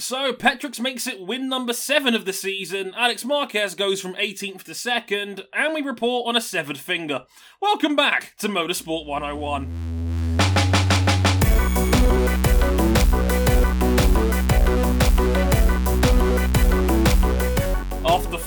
[0.00, 4.64] So, Petrux makes it win number 7 of the season, Alex Marquez goes from 18th
[4.64, 7.26] to 2nd, and we report on a severed finger.
[7.60, 9.93] Welcome back to Motorsport 101.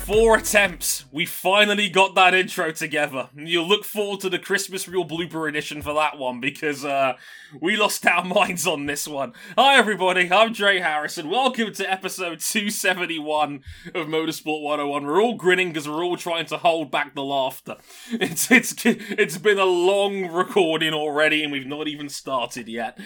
[0.07, 3.27] Four attempts, we finally got that intro together.
[3.35, 7.15] You'll look forward to the Christmas Real Blooper edition for that one because uh,
[7.59, 9.33] we lost our minds on this one.
[9.57, 10.31] Hi, everybody.
[10.31, 11.29] I'm Dre Harrison.
[11.29, 15.05] Welcome to episode 271 of Motorsport 101.
[15.05, 17.75] We're all grinning because we're all trying to hold back the laughter.
[18.09, 22.97] It's it's it's been a long recording already, and we've not even started yet.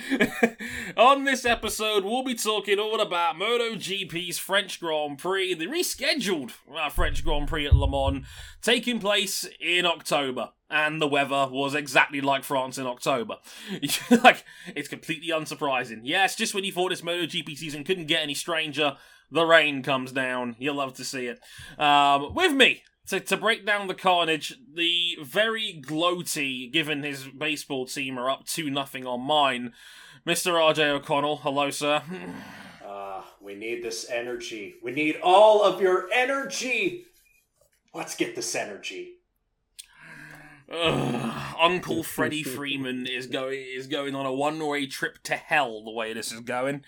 [0.97, 6.51] on this episode, we'll be talking all about MotoGP's French Grand Prix, the rescheduled
[6.91, 8.25] French Grand Prix at Le Mans,
[8.61, 13.35] taking place in October and the weather was exactly like France in October.
[14.23, 16.01] like, it's completely unsurprising.
[16.03, 18.95] Yes, just when you thought this MotoGP season couldn't get any stranger,
[19.29, 20.55] the rain comes down.
[20.57, 21.39] You'll love to see it.
[21.77, 27.85] Um, with me, to, to break down the carnage, the very gloaty, given his baseball
[27.85, 29.73] team are up 2 nothing on mine,
[30.25, 30.53] Mr.
[30.53, 31.37] RJ O'Connell.
[31.37, 32.01] Hello, sir.
[33.43, 34.75] We need this energy.
[34.83, 37.05] We need all of your energy.
[37.93, 39.13] Let's get this energy.
[40.71, 45.83] Ugh, Uncle Freddie Freeman is going is going on a one way trip to hell.
[45.83, 46.85] The way this is going,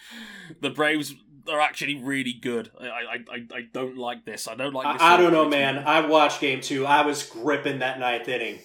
[0.61, 1.13] the Braves
[1.49, 2.71] are actually really good.
[2.79, 4.47] I I, I, I don't like this.
[4.47, 4.93] I don't like.
[4.93, 5.79] This I, I don't know, man.
[5.79, 6.85] I watched game two.
[6.85, 8.59] I was gripping that ninth inning.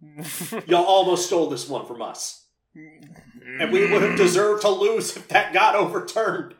[0.66, 5.28] Y'all almost stole this one from us, and we would have deserved to lose if
[5.28, 6.54] that got overturned.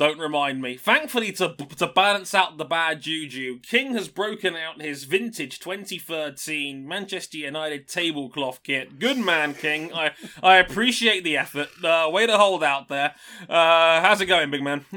[0.00, 0.78] Don't remind me.
[0.78, 6.88] Thankfully, to to balance out the bad juju, King has broken out his vintage 2013
[6.88, 8.98] Manchester United tablecloth kit.
[8.98, 9.92] Good man, King.
[9.92, 11.68] I I appreciate the effort.
[11.84, 13.14] Uh, way to hold out there.
[13.46, 14.86] Uh, how's it going, big man?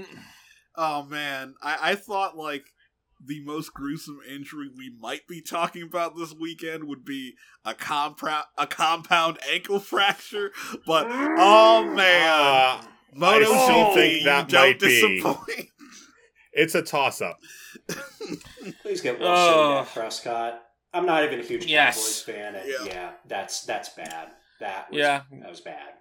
[0.75, 2.65] Oh man, I, I thought like
[3.23, 8.45] the most gruesome injury we might be talking about this weekend would be a compound
[8.57, 10.51] a compound ankle fracture,
[10.87, 12.79] but oh man.
[12.79, 14.87] Uh, Moto I still GP, think that don't might be-
[15.21, 15.69] disappoint.
[16.53, 17.39] It's a toss up.
[18.83, 19.81] Please get Wilson Oh.
[19.83, 20.61] back, Prescott.
[20.93, 21.95] I'm not even a huge Yes.
[21.97, 22.55] Cowboys fan.
[22.55, 22.85] and Yeah.
[22.85, 23.11] Yeah.
[23.27, 24.29] that's that's bad.
[24.59, 25.21] That was, Yeah.
[25.41, 25.93] that was bad.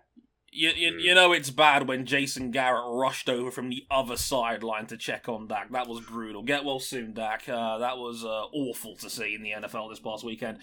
[0.55, 0.99] You, you, Hmm.
[0.99, 5.27] you know it's bad when Jason Garrett rushed over from the other sideline to check
[5.27, 5.71] on Dak.
[5.73, 6.43] That was brutal.
[6.43, 7.49] Get well soon, Dak.
[7.49, 10.59] Uh, that was uh, awful to see in the NFL this past weekend.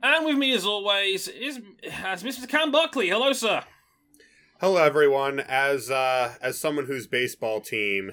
[0.00, 2.48] And with me, as always, is has Mr.
[2.48, 3.08] Cam Buckley.
[3.08, 3.64] Hello, sir.
[4.62, 5.40] Hello, everyone.
[5.40, 8.12] As uh, as someone whose baseball team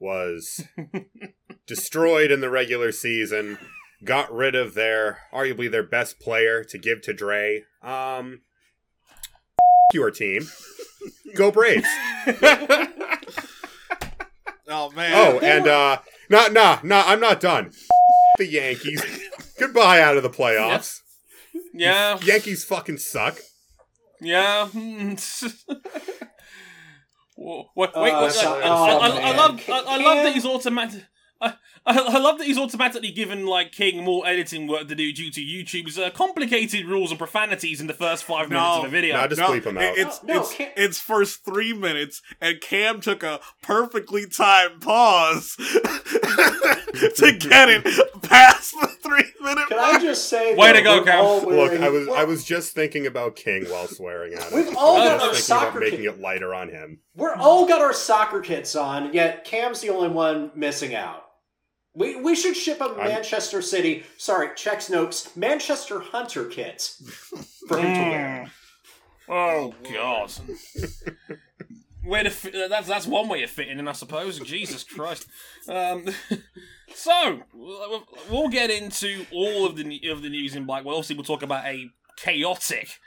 [0.00, 0.64] was
[1.68, 3.58] destroyed in the regular season,
[4.02, 7.62] got rid of their arguably their best player to give to Dre.
[7.80, 8.40] Um,
[9.92, 10.48] your team.
[11.36, 11.86] Go Braves.
[14.66, 15.12] Oh man.
[15.14, 15.98] Oh, and uh,
[16.30, 17.04] nah, nah, nah.
[17.06, 17.70] I'm not done.
[18.38, 19.04] The Yankees.
[19.60, 21.02] Goodbye out of the playoffs.
[21.74, 23.38] yeah, Yankees fucking suck.
[24.24, 24.66] Yeah.
[24.68, 25.14] hmm.
[27.36, 30.24] Wait, wait, wait, Uh, wait, so- I, oh, I, I, I love, I, I love
[30.24, 31.04] that he's automatic.
[31.40, 31.48] I,
[31.84, 35.30] I I love that he's automatically given like King more editing work to do due
[35.32, 38.88] to YouTube's uh, complicated rules and profanities in the first five minutes No, of the
[38.88, 39.16] video.
[39.20, 39.98] no, just no, bleep 'em it- out.
[39.98, 44.80] It's No, no, it's Cam- it's first three minutes, and Cam took a perfectly timed
[44.80, 47.84] pause to get it
[48.22, 49.68] past the three minute.
[49.68, 50.54] Can I just say?
[50.54, 51.48] Way that to go, we're Cam.
[51.48, 54.54] Look, I was I was just thinking about King while swearing at him.
[54.64, 57.00] We've all I got was our thinking soccer about making it lighter on him.
[57.14, 61.22] We're all got our soccer kits on, yet Cam's the only one missing out.
[61.94, 67.02] We we should ship a I'm- Manchester City, sorry, Czech Snopes, Manchester Hunter kits
[67.68, 68.50] for him to wear.
[69.28, 70.32] Oh God.
[72.04, 74.38] way to fi- that's that's one way of fitting in, I suppose.
[74.40, 75.26] Jesus Christ.
[75.68, 76.06] Um,
[76.92, 80.84] so we'll- get into all of the of the news in Black.
[80.84, 83.00] Well, obviously we'll talk about a chaotic.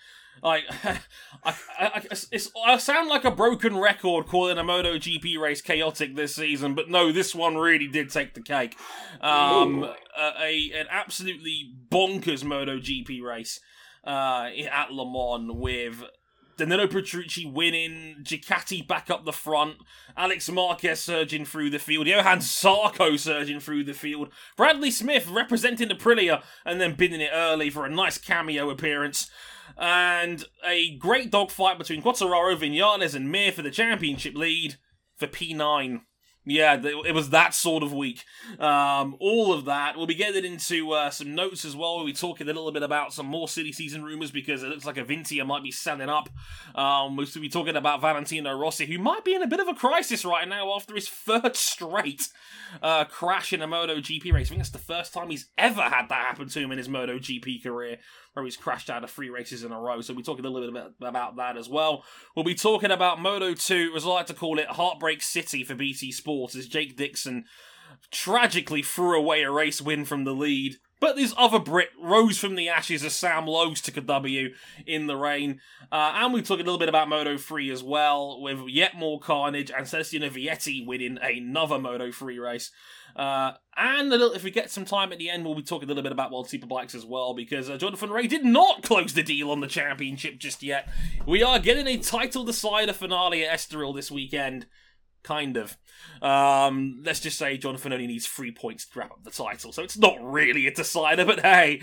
[0.43, 0.99] Like, I,
[1.43, 6.35] I, I, it's, I sound like a broken record calling a MotoGP race chaotic this
[6.35, 8.78] season, but no, this one really did take the cake.
[9.22, 13.59] Um, a, a an absolutely bonkers MotoGP race
[14.05, 16.03] uh, at Le Mans with
[16.57, 19.77] Danilo Petrucci winning, Ducati back up the front,
[20.17, 25.87] Alex Marquez surging through the field, Johan Zarco surging through the field, Bradley Smith representing
[25.87, 29.29] the Aprilia and then bidding it early for a nice cameo appearance,
[29.77, 34.77] and a great dogfight between Quartararo, Vinales, and Mir for the championship lead
[35.15, 36.01] for P9.
[36.49, 38.23] Yeah, it was that sort of week.
[38.58, 39.97] Um, all of that.
[39.97, 41.97] We'll be getting into uh, some notes as well.
[41.97, 44.85] We'll be talking a little bit about some more city season rumors because it looks
[44.85, 46.29] like Avintia might be selling up.
[46.73, 49.73] Um, we'll be talking about Valentino Rossi, who might be in a bit of a
[49.73, 52.29] crisis right now after his third straight
[52.82, 54.47] uh, crash in a MotoGP race.
[54.47, 56.88] I think it's the first time he's ever had that happen to him in his
[56.88, 57.97] MotoGP career,
[58.37, 59.99] where he's crashed out of three races in a row.
[60.01, 62.03] So be talking a little bit about, that as well.
[62.35, 65.75] We'll be talking about Moto 2, as I like to call it, Heartbreak City for
[65.75, 67.45] BT Sports, as Jake Dixon
[68.11, 70.75] tragically threw away a race win from the lead.
[70.99, 74.53] But this other Brit rose from the ashes as Sam Lowes took a W
[74.85, 75.61] in the rain.
[75.91, 79.19] Uh, and we talked a little bit about Moto 3 as well, with yet more
[79.19, 82.72] carnage and Celestino Vietti winning another Moto 3 race.
[83.17, 85.87] Uh, and little, if we get some time at the end, we'll be talking a
[85.87, 89.23] little bit about World Superbikes as well, because uh, Jonathan Rea did not close the
[89.23, 90.87] deal on the championship just yet.
[91.25, 94.67] We are getting a title decider finale at Estoril this weekend.
[95.28, 95.76] Kind of.
[96.22, 99.84] Um, let's just say Jonathan only needs three points to wrap up the title, so
[99.84, 101.82] it's not really a decider, but hey,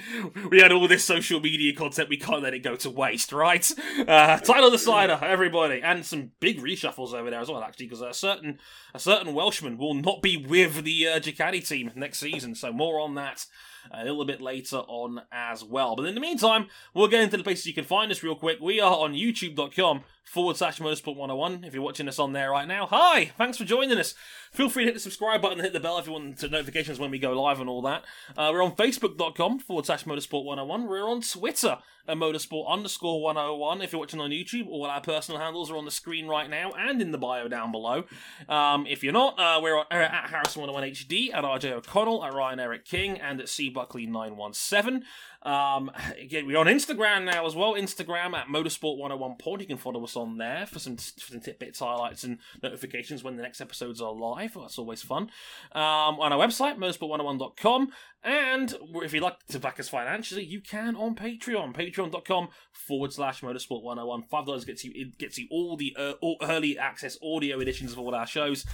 [0.48, 3.70] we had all this social media content, we can't let it go to waste, right?
[4.08, 8.14] Uh, title decider, everybody, and some big reshuffles over there as well, actually, because a
[8.14, 8.58] certain
[8.94, 12.98] a certain Welshman will not be with the uh, Ducati team next season, so more
[12.98, 13.44] on that
[13.92, 15.96] a little bit later on as well.
[15.96, 18.58] But in the meantime, we'll get into the places you can find us real quick.
[18.60, 22.66] We are on youtube.com forward slash motorsport 101 if you're watching us on there right
[22.66, 22.86] now.
[22.86, 24.14] Hi, thanks for joining us.
[24.52, 26.48] Feel free to hit the subscribe button and hit the bell if you want to
[26.48, 28.04] notifications when we go live and all that.
[28.36, 30.86] Uh, we're on facebook.com forward slash motorsport 101.
[30.86, 34.66] We're on Twitter at motorsport underscore 101 if you're watching on YouTube.
[34.68, 37.72] All our personal handles are on the screen right now and in the bio down
[37.72, 38.04] below.
[38.48, 42.60] Um, if you're not, uh, we're on, uh, at Harrison101HD, at RJ O'Connell, at Ryan
[42.60, 45.04] Eric King, and at C Buckley 917.
[45.44, 47.74] Um, again, we're on Instagram now as well.
[47.74, 49.60] Instagram at Motorsport 101 Pod.
[49.60, 53.36] You can follow us on there for some, for some tidbits, highlights, and notifications when
[53.36, 54.54] the next episodes are live.
[54.54, 55.24] That's always fun.
[55.72, 57.90] Um, on our website, motorsport101.com.
[58.24, 61.74] And if you'd like to back us financially, you can on Patreon.
[61.74, 64.24] Patreon.com forward slash motorsport 101.
[64.32, 67.98] $5 gets you it gets you all the uh, all early access audio editions of
[67.98, 68.64] all our shows.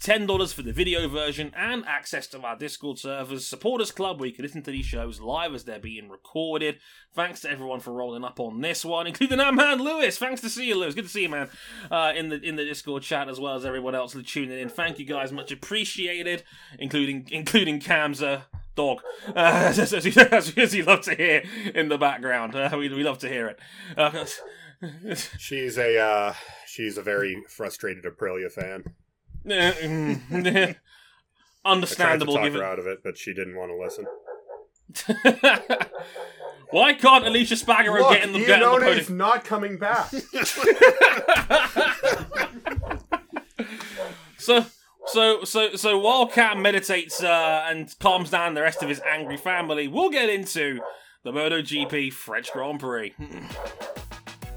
[0.00, 4.34] $10 for the video version and access to our Discord servers, supporters club where you
[4.34, 6.78] can listen to these shows live as they're being recorded.
[7.12, 10.16] Thanks to everyone for rolling up on this one, including our man Lewis.
[10.16, 10.94] Thanks to see you, Lewis.
[10.94, 11.50] Good to see you, man.
[11.90, 14.70] Uh, in the in the Discord chat as well as everyone else tuning in.
[14.70, 16.44] Thank you guys, much appreciated,
[16.78, 18.40] including including uh,
[18.74, 21.42] dog, uh, as, as, as, as you love to hear
[21.74, 22.54] in the background.
[22.54, 23.58] Uh, we we love to hear it.
[23.98, 24.24] Uh,
[25.38, 26.34] She's a uh,
[26.66, 28.84] she's a very frustrated Aprilia fan.
[31.64, 31.64] Understandable.
[31.64, 32.60] I tried to talk given...
[32.60, 34.06] her out of it, but she didn't want to listen.
[36.70, 39.16] Why can't Aleix Espargaro Look, get in the, get in the Iannone's podium?
[39.16, 40.10] not coming back.
[44.40, 44.64] So,
[45.06, 49.36] so, so, so while Cam meditates uh, and calms down the rest of his angry
[49.36, 50.80] family, we'll get into
[51.24, 53.14] the MotoGP French Grand Prix.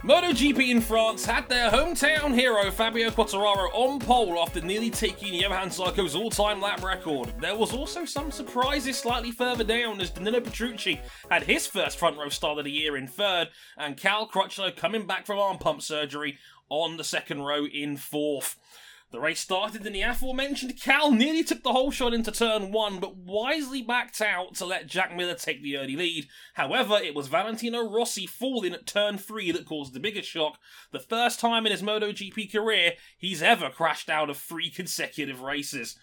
[0.03, 5.69] MotoGP in France had their hometown hero Fabio Quartararo on pole after nearly taking Johan
[5.69, 7.33] Zarco's all-time lap record.
[7.39, 10.99] There was also some surprises slightly further down as Danilo Petrucci
[11.31, 13.47] had his first front row start of the year in third,
[13.77, 18.57] and Cal Crutchlow coming back from arm pump surgery on the second row in fourth.
[19.13, 22.99] The race started and the aforementioned Cal nearly took the whole shot into turn one,
[22.99, 26.27] but wisely backed out to let Jack Miller take the early lead.
[26.55, 30.57] However, it was Valentino Rossi falling at turn three that caused the biggest shock.
[30.89, 35.95] The first time in his MotoGP career he's ever crashed out of three consecutive races.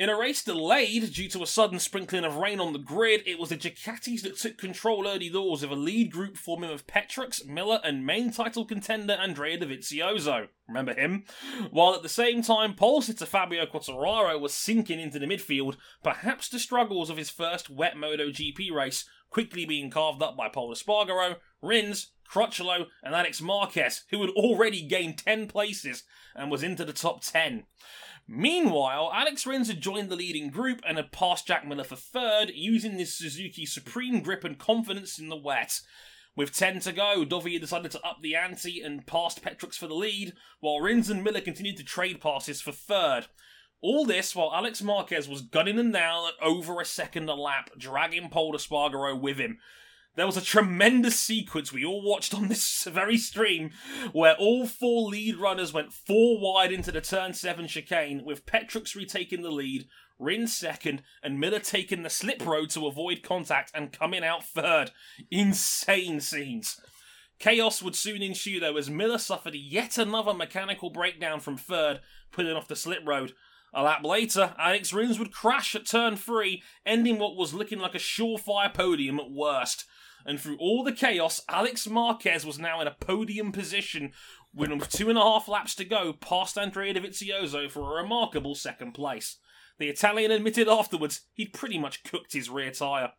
[0.00, 3.38] In a race delayed due to a sudden sprinkling of rain on the grid, it
[3.38, 7.44] was the Ducatis that took control early doors with a lead group forming of Petrux,
[7.44, 10.48] Miller, and main title contender Andrea Dovizioso.
[10.66, 11.24] Remember him?
[11.70, 16.48] While at the same time, pole sitter Fabio Quartararo was sinking into the midfield, perhaps
[16.48, 21.36] the struggles of his first wet MotoGP race quickly being carved up by Pol Espargaro,
[21.60, 26.04] Rins, Crutchlow, and Alex Marquez, who had already gained 10 places
[26.34, 27.64] and was into the top 10.
[28.32, 32.52] Meanwhile, Alex Rins had joined the leading group and had passed Jack Miller for third,
[32.54, 35.80] using this Suzuki supreme grip and confidence in the wet.
[36.36, 39.96] With 10 to go, Dovi decided to up the ante and passed Petrux for the
[39.96, 43.26] lead, while Rins and Miller continued to trade passes for third.
[43.82, 47.70] All this while Alex Marquez was gunning them down at over a second a lap,
[47.76, 49.58] dragging Pol Espargaro with him.
[50.16, 53.70] There was a tremendous sequence we all watched on this very stream
[54.12, 58.96] where all four lead runners went four wide into the turn 7 chicane, with Petrux
[58.96, 59.86] retaking the lead,
[60.18, 64.90] Rins second, and Miller taking the slip road to avoid contact and coming out third.
[65.30, 66.80] Insane scenes.
[67.38, 72.00] Chaos would soon ensue though as Miller suffered yet another mechanical breakdown from third,
[72.32, 73.32] pulling off the slip road.
[73.72, 77.94] A lap later, Alex Rins would crash at turn three, ending what was looking like
[77.94, 79.86] a surefire podium at worst.
[80.24, 84.12] And through all the chaos, Alex Marquez was now in a podium position
[84.54, 88.92] with two and a half laps to go past Andrea Dovizioso for a remarkable second
[88.92, 89.38] place.
[89.78, 93.12] The Italian admitted afterwards he'd pretty much cooked his rear tyre.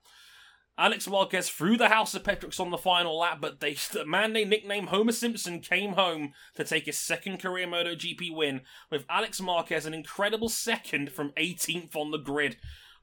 [0.77, 4.33] Alex Marquez threw the house of Petrux on the final lap, but they, the man
[4.33, 9.41] they nicknamed Homer Simpson came home to take his second career MotoGP win, with Alex
[9.41, 12.57] Marquez an incredible second from 18th on the grid.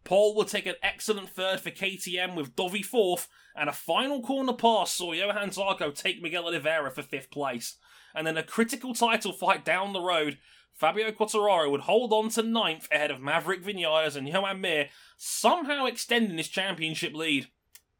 [0.09, 4.55] Pol will take an excellent third for KTM with Dovi fourth, and a final corner
[4.55, 7.77] pass saw Johan Zarco take Miguel Oliveira for fifth place.
[8.15, 10.39] And then a critical title fight down the road,
[10.73, 14.89] Fabio Quartararo would hold on to ninth ahead of Maverick Vinales and Joan Mir,
[15.19, 17.49] somehow extending his championship lead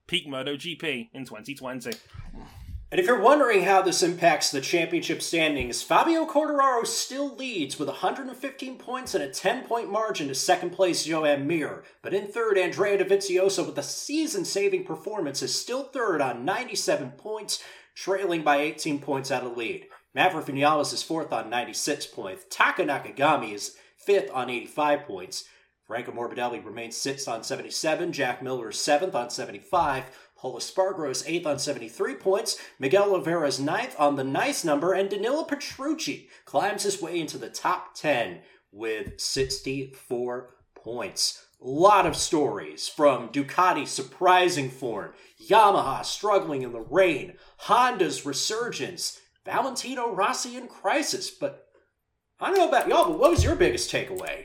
[0.07, 1.91] peak MotoGP in 2020.
[2.91, 7.89] And if you're wondering how this impacts the championship standings, Fabio Quartararo still leads with
[7.89, 11.85] 115 points and a 10 point margin to second place Joan Mir.
[12.01, 17.11] But in third, Andrea Dovizioso with a season saving performance is still third on 97
[17.11, 17.63] points,
[17.95, 19.87] trailing by 18 points out of lead.
[20.15, 22.45] Maverick Vinales is fourth on 96 points.
[22.49, 25.45] Taka Nakagami is fifth on 85 points.
[25.89, 28.13] Franco Morbidelli remains sixth on 77.
[28.13, 30.05] Jack Miller is seventh on 75.
[30.39, 32.59] Pol Espargaro eighth on 73 points.
[32.79, 34.93] Miguel Oliveira is ninth on the nice number.
[34.93, 38.41] And Danilo Petrucci climbs his way into the top 10
[38.71, 41.45] with 64 points.
[41.61, 45.13] Lot of stories from Ducati surprising form,
[45.49, 51.31] Yamaha struggling in the rain, Honda's resurgence, Valentino Rossi in crisis.
[51.31, 51.67] But
[52.39, 54.45] I don't know about y'all, but what was your biggest takeaway?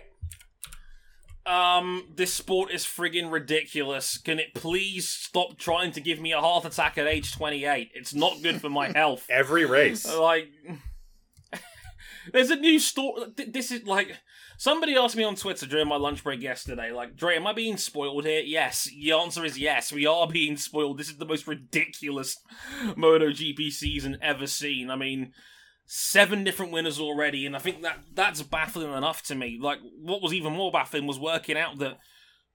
[1.45, 4.17] Um, this sport is friggin' ridiculous.
[4.17, 7.91] Can it please stop trying to give me a heart attack at age 28?
[7.93, 9.25] It's not good for my health.
[9.29, 10.05] Every race.
[10.05, 10.49] Like,
[12.31, 13.25] there's a new story.
[13.47, 14.17] This is like,
[14.57, 17.75] somebody asked me on Twitter during my lunch break yesterday, like, Dre, am I being
[17.75, 18.41] spoiled here?
[18.41, 18.85] Yes.
[18.85, 19.91] The answer is yes.
[19.91, 20.97] We are being spoiled.
[20.97, 22.37] This is the most ridiculous
[22.83, 24.89] MotoGP season ever seen.
[24.89, 25.33] I mean,
[25.85, 29.57] seven different winners already, and I think that that's baffling enough to me.
[29.61, 31.99] Like, what was even more baffling was working out that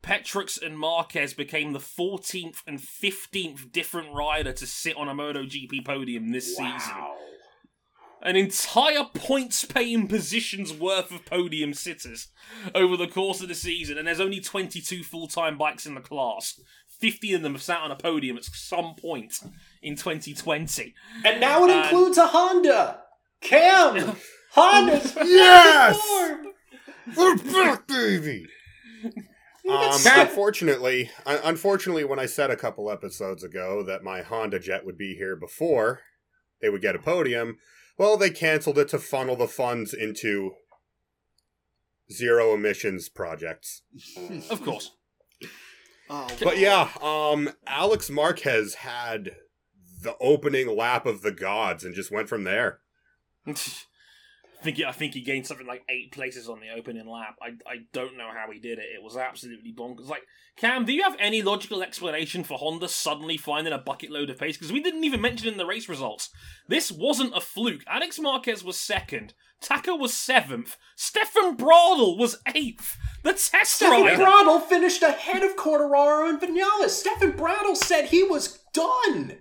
[0.03, 5.85] Petrux and Marquez became the 14th and 15th different rider to sit on a MotoGP
[5.85, 6.79] podium this wow.
[6.79, 6.95] season.
[8.21, 12.29] An entire points paying positions worth of podium sitters
[12.75, 16.01] over the course of the season, and there's only 22 full time bikes in the
[16.01, 16.61] class.
[17.01, 19.39] 50 of them have sat on a podium at some point
[19.83, 20.95] in 2020.
[21.25, 23.03] And now it includes a Honda!
[23.41, 24.17] Cam!
[24.53, 25.99] Honda's yes!
[27.17, 28.47] We're back, baby!
[29.69, 34.97] Um, unfortunately, unfortunately, when I said a couple episodes ago that my Honda Jet would
[34.97, 36.01] be here before
[36.61, 37.59] they would get a podium,
[37.99, 40.53] well, they canceled it to funnel the funds into
[42.11, 43.83] zero emissions projects.
[44.51, 44.93] Of course.
[46.11, 49.33] Oh, But yeah, um, Alex Marquez had
[50.03, 52.81] the opening lap of the gods and just went from there.
[54.61, 57.37] I think he, I think he gained something like eight places on the opening lap.
[57.41, 58.87] I, I don't know how he did it.
[58.93, 60.09] It was absolutely bonkers.
[60.09, 60.23] Like
[60.57, 64.39] Cam, do you have any logical explanation for Honda suddenly finding a bucket load of
[64.39, 64.57] pace?
[64.57, 66.31] Because we didn't even mention in the race results.
[66.67, 67.85] This wasn't a fluke.
[67.87, 69.35] Alex Marquez was second.
[69.61, 70.77] Taka was seventh.
[70.97, 72.97] Stefan Bradl was eighth.
[73.23, 74.25] The test Stefan rider.
[74.25, 76.91] Bradl finished ahead of Quartararo and Vinales.
[76.91, 79.39] Stefan Bradl said he was done.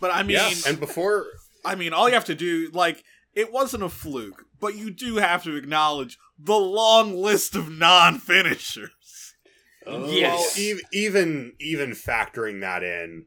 [0.00, 1.26] but I mean, Yeah, and before
[1.66, 3.02] I mean, all you have to do, like,
[3.36, 8.90] it wasn't a fluke, but you do have to acknowledge the long list of non-finishers.
[9.86, 10.56] Yes.
[10.56, 13.26] Well, e- even even factoring that in,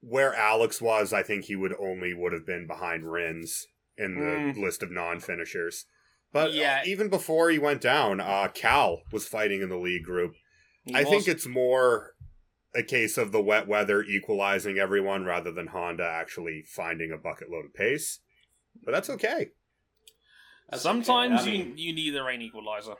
[0.00, 3.66] where Alex was, I think he would only would have been behind Rins
[3.98, 4.56] in the Mm.
[4.56, 5.84] list of non-finishers.
[6.32, 6.80] But Yeah.
[6.82, 10.34] uh, even before he went down, uh, Cal was fighting in the lead group.
[10.84, 12.14] He I think it's more
[12.74, 17.50] a case of the wet weather equalizing everyone rather than Honda actually finding a bucket
[17.50, 18.20] load of pace.
[18.84, 19.50] But that's okay.
[20.70, 21.50] That's Sometimes okay.
[21.50, 22.94] I mean, you, you need the rain equalizer.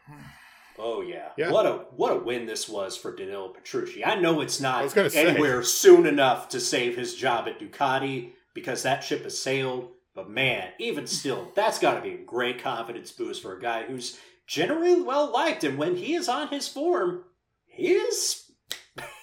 [0.78, 1.30] Oh yeah.
[1.36, 1.50] Yeah.
[1.50, 4.04] What a what a win this was for Danilo Petrucci.
[4.04, 5.26] I know it's not was say.
[5.26, 9.90] anywhere soon enough to save his job at Ducati because that ship has sailed.
[10.14, 13.84] But man, even still, that's got to be a great confidence boost for a guy
[13.84, 17.24] who's generally well liked, and when he is on his form,
[17.66, 18.50] he is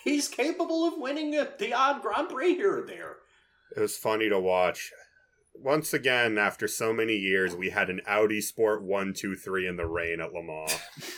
[0.03, 3.17] he's capable of winning the odd Grand Prix here or there.
[3.75, 4.91] It was funny to watch.
[5.63, 10.19] Once again, after so many years, we had an Audi Sport 123 in the rain
[10.21, 10.79] at Le Mans.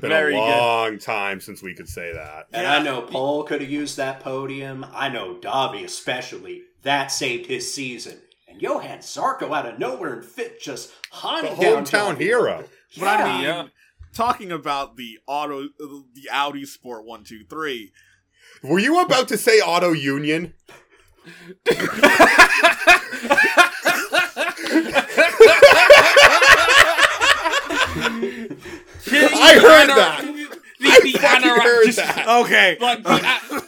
[0.00, 0.46] Been Very a good.
[0.58, 2.46] long time since we could say that.
[2.52, 2.76] And Yeah.
[2.76, 4.84] I know Pol could have used that podium.
[4.92, 6.62] I know Dovi especially.
[6.82, 8.18] That saved his season.
[8.48, 12.64] and Johan Zarco out of nowhere and fit just The hunting down hometown John hero.
[12.98, 13.68] But I mean, Yeah.
[14.12, 17.92] talking about the auto, the Audi Sport One Two Three.
[18.62, 20.52] Were you about to say auto union?
[29.14, 30.22] I heard that.
[30.80, 32.28] The, I the fucking anorak heard just, that.
[32.28, 33.60] Okay, Like the, uh,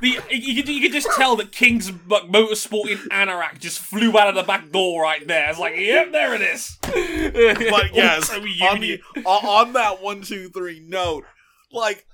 [0.00, 4.26] the you, could, you could just tell that King's like, motorsporting anorak just flew out
[4.28, 5.50] of the back door right there.
[5.50, 6.78] It's like, yep, there it is.
[6.82, 6.92] but
[7.94, 11.24] yes, Also on the on on that one two three note,
[11.70, 12.06] like,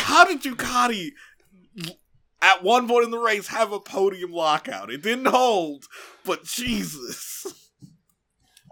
[0.00, 1.12] how did Ducati
[2.42, 4.90] at one point in the race have a podium lockout?
[4.90, 5.86] It didn't hold,
[6.24, 7.70] but Jesus.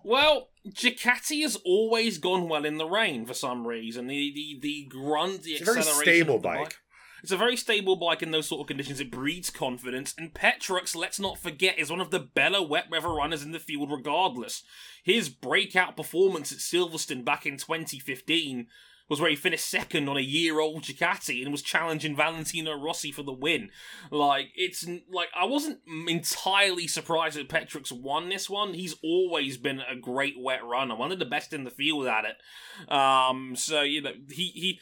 [0.04, 4.06] Well, Ducati has always gone well in the rain for some reason.
[4.06, 6.76] The the the grunt, the It's a very stable of the bike.
[7.22, 9.00] It's a very stable bike in those sort of conditions.
[9.00, 13.08] It breeds confidence, and Petrux, let's not forget, is one of the better wet weather
[13.08, 13.90] runners in the field.
[13.90, 14.62] Regardless,
[15.02, 18.68] his breakout performance at Silverstone back in 2015
[19.08, 23.22] was where he finished second on a year-old Ducati and was challenging Valentino Rossi for
[23.22, 23.70] the win.
[24.10, 28.74] Like it's like I wasn't entirely surprised that Petrux won this one.
[28.74, 32.24] He's always been a great wet runner, one of the best in the field at
[32.24, 32.92] it.
[32.92, 34.80] Um, so you know he he.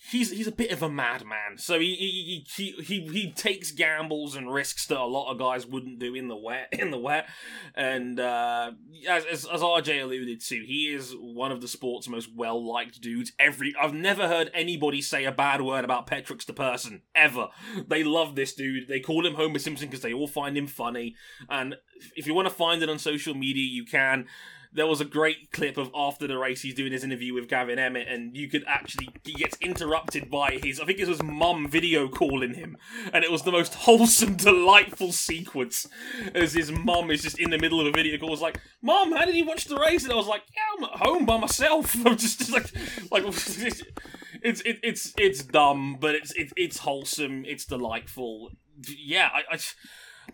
[0.00, 4.36] He's he's a bit of a madman, so he he, he he he takes gambles
[4.36, 7.28] and risks that a lot of guys wouldn't do in the wet in the wet,
[7.74, 8.70] and uh,
[9.08, 13.00] as, as as RJ alluded to, he is one of the sport's most well liked
[13.00, 13.32] dudes.
[13.40, 17.48] Every I've never heard anybody say a bad word about Petrux the person ever.
[17.86, 18.86] They love this dude.
[18.86, 21.16] They call him Homer Simpson because they all find him funny.
[21.50, 21.74] And
[22.14, 24.26] if you want to find it on social media, you can.
[24.72, 27.78] There was a great clip of after the race he's doing his interview with Gavin
[27.78, 31.68] Emmett, and you could actually he gets interrupted by his I think it was mum
[31.68, 32.76] video calling him,
[33.12, 35.86] and it was the most wholesome, delightful sequence
[36.34, 38.30] as his mum is just in the middle of a video call.
[38.30, 40.84] Was like, "Mom, how did you watch the race?" And I was like, "Yeah, I'm
[40.84, 42.70] at home by myself." I'm just, just like,
[43.10, 43.24] like
[44.42, 47.44] it's it, it's it's dumb, but it's it, it's wholesome.
[47.44, 48.50] It's delightful.
[48.86, 49.54] Yeah, I.
[49.54, 49.58] I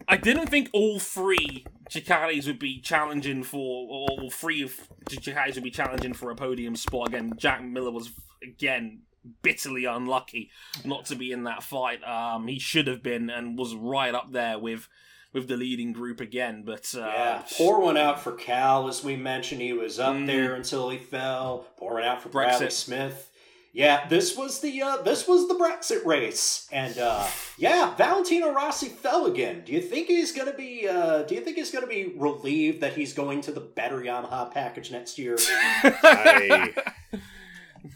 [0.08, 3.58] I didn't think all three Ducatis would be challenging for,
[3.88, 4.74] all three of
[5.08, 7.08] Ducatis would be challenging for a podium spot.
[7.08, 8.10] Again, Jack Miller was
[8.42, 9.02] again
[9.42, 10.50] bitterly unlucky
[10.84, 12.02] not to be in that fight.
[12.04, 14.88] Um, he should have been and was right up there with
[15.32, 16.62] with the leading group again.
[16.64, 19.60] But uh, Yeah, poor one out for Cal, as we mentioned.
[19.60, 20.26] He was up Mm.
[20.26, 21.66] there until he fell.
[21.76, 22.32] Pour one out for Brexit.
[22.32, 23.30] Bradley Smith.
[23.76, 27.26] Yeah, this was the uh, this was the Brexit race, and uh,
[27.58, 29.62] yeah, Valentino Rossi fell again.
[29.66, 30.86] Do you think he's gonna be?
[30.88, 34.48] Uh, do you think he's gonna be relieved that he's going to the better Yamaha
[34.52, 35.36] package next year?
[35.82, 36.72] I,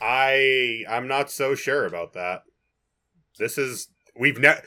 [0.02, 2.42] I, I'm not so sure about that.
[3.38, 3.88] This is
[4.18, 4.60] we've ne-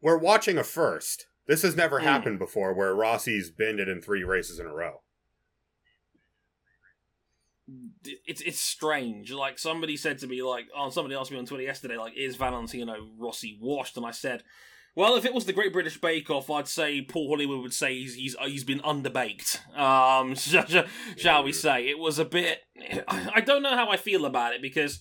[0.00, 1.26] we're watching a first.
[1.46, 2.04] This has never Mm.
[2.04, 5.02] happened before, where Rossi's binned it in three races in a row.
[8.26, 9.32] It's it's strange.
[9.32, 12.36] Like somebody said to me, like, oh, somebody asked me on Twitter yesterday, like, is
[12.36, 13.96] Valentino Rossi washed?
[13.96, 14.42] And I said,
[14.96, 17.94] well, if it was the Great British Bake Off, I'd say Paul Hollywood would say
[17.94, 19.58] he's he's, he's been underbaked.
[19.76, 20.34] Um,
[21.16, 22.60] shall, we say it was a bit?
[23.08, 25.00] I don't know how I feel about it because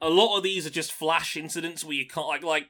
[0.00, 2.68] a lot of these are just flash incidents where you can't like like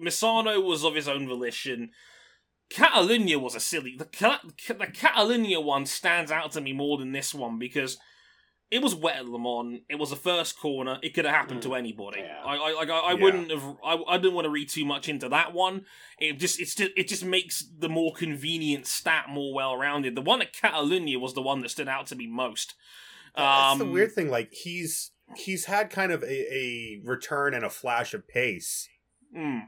[0.00, 1.90] Misano was of his own volition.
[2.72, 3.96] Catalunya was a silly.
[3.98, 4.04] The
[4.68, 7.98] the Catalunya one stands out to me more than this one because
[8.72, 9.80] it was wet at Le Mans.
[9.88, 10.98] It was the first corner.
[11.02, 12.20] It could have happened to anybody.
[12.20, 12.42] Yeah.
[12.44, 12.88] I, I like.
[12.88, 13.22] I, I Yeah.
[13.22, 13.76] wouldn't have.
[13.84, 15.84] I, I didn't want to read too much into that one.
[16.18, 16.58] It just.
[16.58, 16.90] It's just.
[16.96, 20.14] It just makes the more convenient stat more well rounded.
[20.16, 22.74] The one at Catalunya was the one that stood out to me most.
[23.36, 24.30] That's the Um, weird thing.
[24.30, 28.88] Like he's he's had kind of a, a return and a flash of pace,
[29.36, 29.62] mm,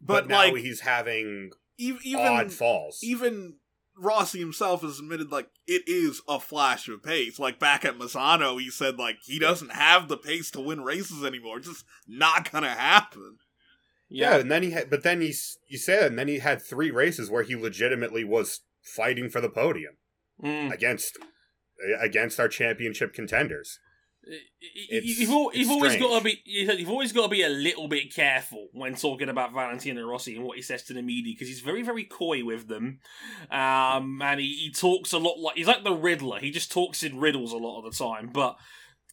[0.00, 2.98] but, But, now like, he's having even odd falls.
[3.02, 3.56] even
[4.00, 7.38] Rossi himself has admitted like it is a flash of pace.
[7.38, 11.24] Like back at Misano, he said like he doesn't have the pace to win races
[11.24, 11.58] anymore.
[11.58, 13.36] It's just not gonna happen.
[14.08, 14.30] yeah.
[14.30, 14.40] yeah.
[14.40, 17.30] and then he had, but then he's you said, and then he had three races
[17.30, 19.94] where he legitimately was fighting for the podium
[20.42, 20.72] Mm.
[20.72, 21.18] against
[22.00, 23.78] against our championship contenders.
[24.22, 27.48] It's- you've, al- you've it's always got to be you've always got to be a
[27.48, 31.34] little bit careful when talking about Valentino Rossi and what he says to the media
[31.34, 33.00] because he's very very coy with them,
[33.50, 36.38] um, and he, he talks a lot like he's like the Riddler.
[36.38, 38.30] He just talks in riddles a lot of the time.
[38.32, 38.56] But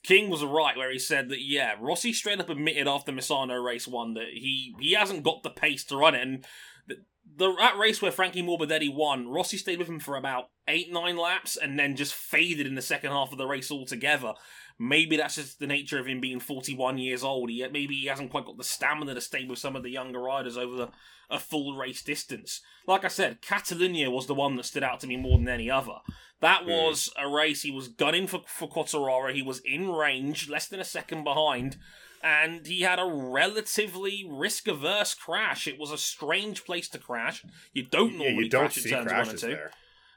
[0.03, 3.87] King was right where he said that yeah, Rossi straight up admitted after Misano race
[3.87, 6.45] one that he he hasn't got the pace to run it, and
[6.85, 6.95] the,
[7.35, 11.15] the that race where Frankie Morbidelli won, Rossi stayed with him for about eight, nine
[11.17, 14.33] laps, and then just faded in the second half of the race altogether.
[14.79, 17.49] Maybe that's just the nature of him being 41 years old.
[17.49, 20.19] He, maybe he hasn't quite got the stamina to stay with some of the younger
[20.19, 20.89] riders over the,
[21.31, 22.61] a full race distance.
[22.85, 25.69] Like I said, Catalunya was the one that stood out to me more than any
[25.71, 25.95] other.
[26.41, 26.69] That Hmm.
[26.69, 29.33] was a race he was gunning for for Quartararo.
[29.33, 31.77] He was in range, less than a second behind,
[32.21, 35.67] and he had a relatively risk averse crash.
[35.67, 37.43] It was a strange place to crash.
[37.73, 39.47] You don't yeah, normally you don't crash see in turns one crashes two.
[39.47, 39.71] there.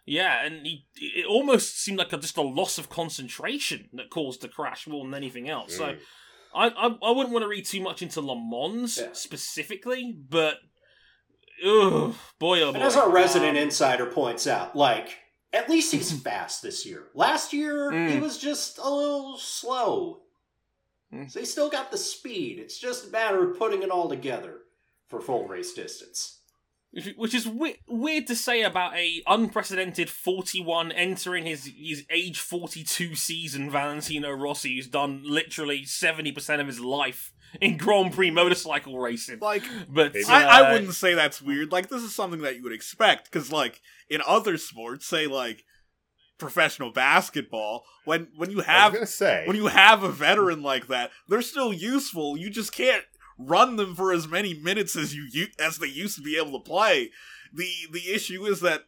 [0.07, 4.41] Yeah, and he, it almost seemed like a, just a loss of concentration that caused
[4.43, 5.77] the crash more than anything else.
[5.77, 5.99] So Mm.
[6.55, 9.11] I, I I wouldn't want to read too much into Le Mans Yeah.
[9.13, 10.57] specifically, but
[11.65, 12.75] ugh, boy oh boy.
[12.75, 15.17] And as our resident Um, insider points out, like,
[15.53, 17.09] at least he's fast this year.
[17.15, 18.21] Last year, he Mm.
[18.21, 20.23] was just a little slow.
[21.13, 21.31] Mm.
[21.31, 22.59] So he still got the speed.
[22.59, 24.59] It's just a matter of putting it all together
[25.09, 26.40] for full race distance.
[26.93, 32.39] Which- Which is we- weird to say about a unprecedented 41 entering his his age
[32.41, 38.99] 42 season Valentino Rossi, who's done literally 70% of his life in Grand Prix motorcycle
[38.99, 39.39] racing.
[39.41, 41.71] Like, But Maybe- I, I uh, wouldn't say that's weird.
[41.73, 45.65] Like, this is something that you would expect because, like, in other sports, say like
[46.39, 51.43] professional basketball, when when you have say when you have a veteran like that, they're
[51.43, 52.37] still useful.
[52.37, 53.05] You just can't
[53.47, 56.65] run them for as many minutes as you as they used to be able to
[56.71, 57.11] play.
[57.53, 58.83] the The issue is that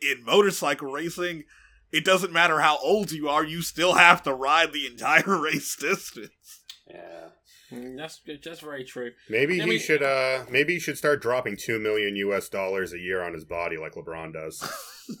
[0.00, 1.44] in motorcycle racing,
[1.92, 5.76] it doesn't matter how old you are; you still have to ride the entire race
[5.76, 6.62] distance.
[6.88, 7.28] Yeah.
[7.72, 9.12] mm, that's that's very true.
[9.30, 12.98] maybe I he should uh maybe he should start dropping two million US dollars a
[12.98, 14.62] year on his body like LeBron does.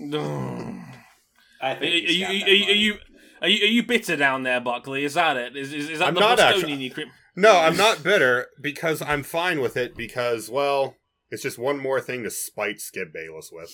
[1.60, 2.94] I Are think you, are, you, are, you, are you
[3.42, 5.04] are you are you bitter down there, Buckley?
[5.04, 5.56] Is that it?
[5.56, 6.74] Is is, is that I'm the Bostonian actually.
[6.84, 7.02] you cre-
[7.36, 10.96] No, I'm not bitter because I'm fine with it because well,
[11.30, 13.70] it's just one more thing to spite Skip Bayless with.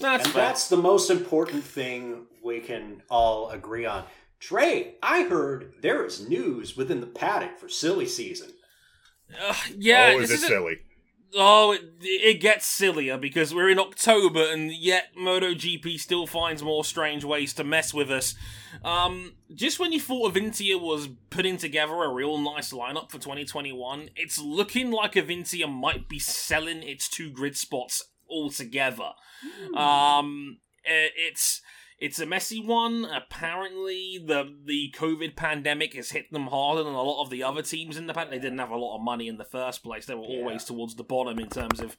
[0.00, 0.42] That's and fair.
[0.44, 4.04] that's the most important thing we can all agree on.
[4.38, 8.50] Trey, I heard there is news within the paddock for silly season.
[9.40, 10.76] Uh, yeah, oh, is this it is a- silly?
[11.34, 16.84] Oh, it, it gets sillier because we're in October and yet MotoGP still finds more
[16.84, 18.34] strange ways to mess with us.
[18.84, 24.10] Um, just when you thought Avintia was putting together a real nice lineup for 2021,
[24.16, 29.10] it's looking like Avintia might be selling its two grid spots altogether.
[29.74, 31.60] Um, eh, it's
[31.98, 33.04] it's a messy one.
[33.06, 37.62] Apparently, the the COVID pandemic has hit them harder than a lot of the other
[37.62, 38.32] teams in the paddock.
[38.32, 40.06] They didn't have a lot of money in the first place.
[40.06, 41.96] They were always towards the bottom in terms of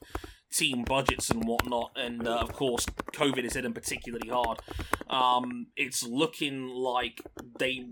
[0.52, 1.92] team budgets and whatnot.
[1.96, 4.60] And uh, of course, COVID has hit them particularly hard.
[5.10, 7.20] Um, it's looking like
[7.58, 7.88] they.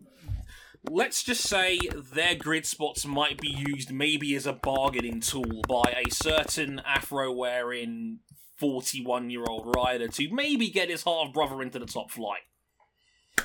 [0.88, 1.80] Let's just say
[2.14, 7.32] their grid spots might be used maybe as a bargaining tool by a certain Afro
[7.32, 8.20] wearing
[8.58, 12.40] 41 year old rider to maybe get his half brother into the top flight.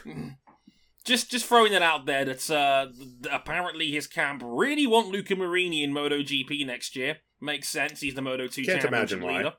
[1.03, 2.85] Just just throwing it out there that uh,
[3.31, 7.17] apparently his camp really want Luca Marini in MotoGP next year.
[7.41, 8.01] Makes sense.
[8.01, 9.37] He's the Moto 2 Can't championship imagine why.
[9.37, 9.53] leader.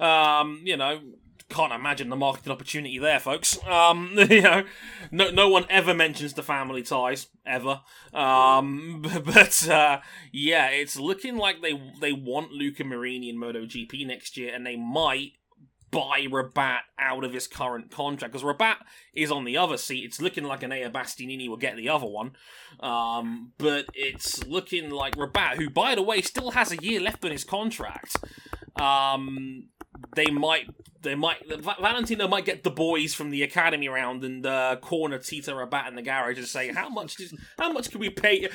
[0.00, 1.00] Um, you know,
[1.48, 3.58] can't imagine the marketing opportunity there, folks.
[3.66, 4.64] Um, you know,
[5.10, 7.80] no, no one ever mentions the family ties ever.
[8.12, 10.00] Um, but uh,
[10.32, 14.76] yeah, it's looking like they they want Luca Marini in MotoGP next year, and they
[14.76, 15.32] might
[15.90, 18.76] buy Rabat out of his current contract because Rabat
[19.14, 20.04] is on the other seat.
[20.04, 22.32] It's looking like an Enea Bastianini will get the other one,
[22.80, 27.24] um, but it's looking like Rabat, who by the way still has a year left
[27.24, 28.16] on his contract.
[28.80, 29.68] Um,
[30.14, 30.68] they might,
[31.02, 35.18] they might, Va- Valentino might get the boys from the academy round and uh, corner
[35.18, 37.16] Tito Rabat in the garage and say, "How much?
[37.16, 38.48] Does, how much can we pay?"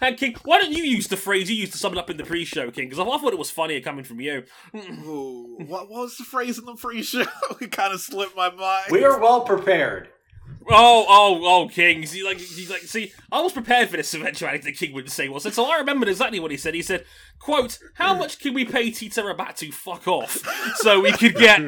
[0.00, 2.16] And King, why don't you use the phrase you used to sum it up in
[2.16, 2.88] the pre-show, King?
[2.88, 4.44] Because I thought it was funnier coming from you.
[4.74, 7.24] Ooh, what, what was the phrase in the pre-show?
[7.60, 8.86] it kind of slipped my mind.
[8.90, 10.08] We are well prepared.
[10.72, 12.00] Oh, oh, oh, King.
[12.00, 15.28] He's like, he's like, see, I was prepared for this eventuality that King would say
[15.28, 15.54] was it.
[15.54, 16.74] So I remembered exactly what he said.
[16.74, 17.04] He said,
[17.40, 20.38] "quote How much can we pay Tito Rabat to fuck off,
[20.76, 21.60] so we could get,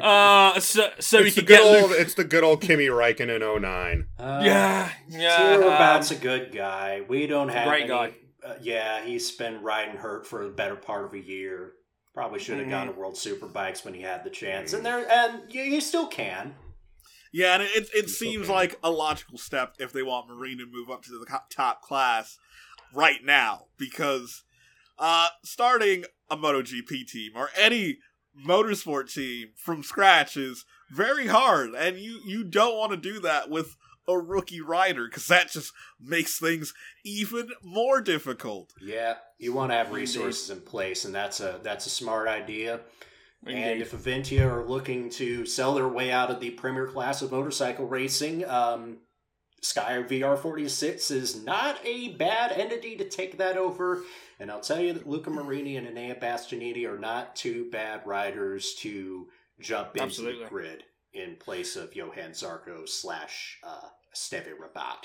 [0.00, 2.60] uh, so so we It's the could good get old Luke- it's the good old
[2.60, 4.06] Kimi Räikkönen in 09.
[4.18, 7.02] Uh, yeah, yeah, Tito um, a good guy.
[7.08, 8.12] We don't have great any- guy.
[8.46, 11.72] Uh, yeah, he's been riding hurt for the better part of a year.
[12.14, 12.70] Probably should have Mhm.
[12.70, 14.76] gone to World Superbikes when he had the chance, Mhm.
[14.78, 16.54] and there, and you, you still can.
[17.32, 18.52] Yeah, and it, it seems okay.
[18.52, 22.38] like a logical step if they want Marini to move up to the top class
[22.92, 24.42] right now because
[24.98, 27.98] uh, starting a MotoGP team or any
[28.46, 33.48] motorsport team from scratch is very hard, and you you don't want to do that
[33.48, 33.76] with
[34.08, 38.72] a rookie rider because that just makes things even more difficult.
[38.80, 42.80] Yeah, you want to have resources in place, and that's a that's a smart idea.
[43.46, 47.32] And if Avintia are looking to sell their way out of the premier class of
[47.32, 48.98] motorcycle racing, um,
[49.62, 54.02] Sky VR46 is not a bad entity to take that over.
[54.38, 58.74] And I'll tell you that Luca Marini and Enea Bastianini are not two bad riders
[58.80, 60.44] to jump into Absolutely.
[60.44, 65.04] the grid in place of Johan Zarco slash uh, Steve Rabat.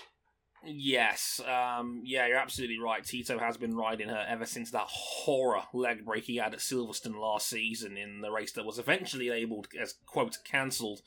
[0.67, 3.03] Yes, um, yeah, you're absolutely right.
[3.03, 7.19] Tito has been riding her ever since that horror leg break he had at Silverstone
[7.19, 11.01] last season in the race that was eventually labelled as quote cancelled.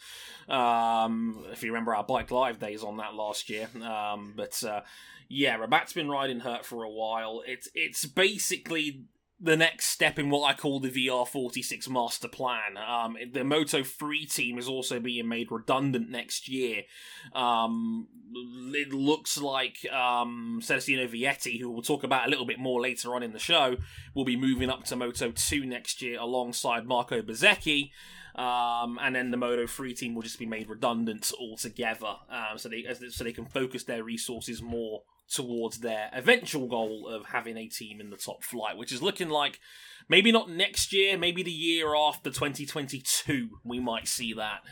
[0.49, 4.83] Um, if you remember our bike live days on that last year, um, but uh,
[5.29, 7.43] yeah, Rabat's been riding her for a while.
[7.47, 9.03] It's it's basically
[9.41, 12.77] the next step in what I call the VR46 master plan.
[12.77, 16.83] Um, the Moto 3 team is also being made redundant next year.
[17.35, 18.09] Um,
[18.75, 23.15] it looks like um, Celestino Vietti, who we'll talk about a little bit more later
[23.15, 23.77] on in the show,
[24.13, 27.91] will be moving up to Moto 2 next year alongside Marco Bezzecchi.
[28.35, 32.69] Um, and then the Moto 3 team will just be made redundant altogether, um, so
[32.69, 37.69] they so they can focus their resources more towards their eventual goal of having a
[37.69, 39.61] team in the top flight, which is looking like
[40.09, 44.63] maybe not next year, maybe the year after 2022, we might see that.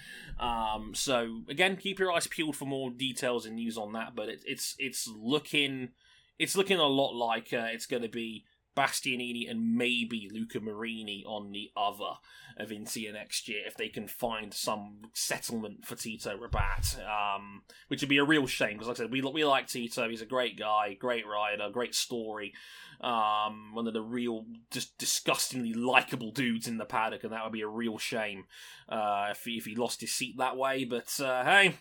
[0.43, 4.15] Um, so again, keep your eyes peeled for more details and news on that.
[4.15, 5.91] But it, it's it's looking
[6.39, 8.45] it's looking a lot like uh, it's going to be
[8.77, 12.19] Bastianini and maybe Luca Marini on the other
[12.59, 12.71] of
[13.13, 18.19] next year if they can find some settlement for Tito Rabat, um, which would be
[18.19, 20.09] a real shame because, like I said, we we like Tito.
[20.09, 22.55] He's a great guy, great rider, great story.
[23.01, 27.53] Um, one of the real, just disgustingly likable dudes in the paddock, and that would
[27.53, 28.45] be a real shame
[28.89, 30.85] uh, if he, if he lost his seat that way.
[30.85, 31.77] But uh, hey,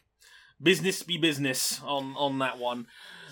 [0.61, 2.87] business be business on on that one.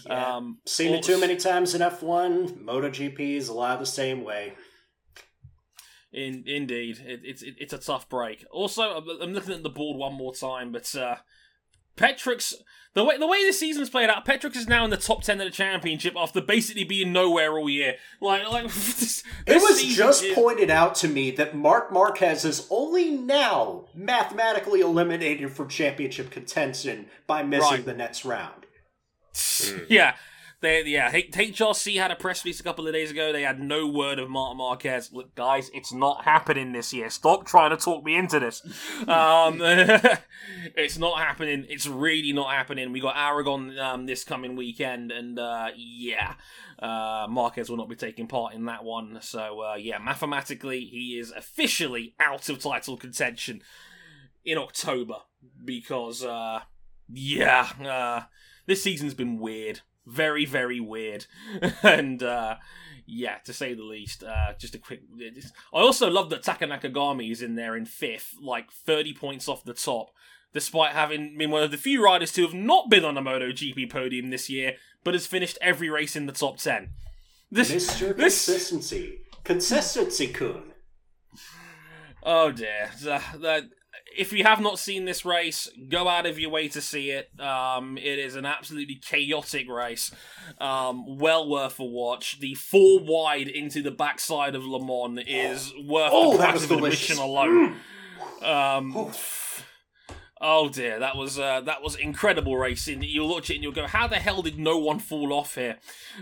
[0.06, 0.36] Yeah.
[0.36, 2.64] Um, Seen it too many times in F1.
[2.64, 4.54] MotoGP is a lot of the same way.
[6.12, 8.46] In, indeed, it, it's it, it's a tough break.
[8.52, 11.16] Also, I'm, I'm looking at the board one more time, but uh,
[11.98, 12.54] Petrux,
[12.94, 15.42] the way the way the season's played out, Petrux is now in the top ten
[15.42, 17.96] of the championship after basically being nowhere all year.
[18.22, 22.46] Like, like this, It this was just is- pointed out to me that Marc Marquez
[22.46, 27.86] is only now mathematically eliminated from championship contention by missing Right.
[27.86, 28.63] the next round.
[29.90, 30.16] Yeah.
[30.64, 33.34] They, yeah, HRC had a press release a couple of days ago.
[33.34, 35.12] They had no word of Marc Marquez.
[35.12, 37.10] Look, guys, it's not happening this year.
[37.10, 38.62] Stop trying to talk me into this.
[39.08, 39.60] Um,
[40.78, 41.66] it's not happening.
[41.68, 42.94] It's really not happening.
[42.94, 46.36] We got Aragon um, this coming weekend, and uh, yeah,
[46.80, 49.18] uh, Marquez will not be taking part in that one.
[49.22, 53.62] So uh, yeah, mathematically, he is officially out of title contention
[54.46, 55.18] in October
[55.66, 56.62] because uh,
[57.12, 58.22] yeah, uh,
[58.66, 61.26] this season's been weird, very very weird,
[61.84, 62.56] and uh,
[63.06, 64.24] yeah, to say the least.
[64.24, 65.02] Uh, just a quick.
[65.74, 69.64] I also love that Taka Nakagami is in there in fifth, like thirty points off
[69.64, 70.12] the top.
[70.54, 73.90] Despite having been one of the few riders to have not been on a MotoGP
[73.92, 76.92] podium this year, but has finished every race in the top ten.
[77.52, 78.16] This, Mr.
[78.16, 79.20] this, Consistency.
[79.44, 80.74] Consistency Kun.
[82.22, 82.92] Oh dear.
[83.06, 83.70] Uh, that-
[84.16, 87.30] if you have not seen this race, go out of your way to see it.
[87.40, 90.12] Um, it is an absolutely chaotic race.
[90.60, 92.40] Um, well worth a watch.
[92.40, 96.64] The four wide into the backside of Le Mans is worth Oh, the that price
[96.66, 97.76] of admission alone.
[98.44, 99.12] Um, Oh.
[100.44, 103.02] Oh dear, that was uh, that was incredible racing.
[103.02, 105.78] You'll watch it and you'll go, "How the hell did no one fall off here?"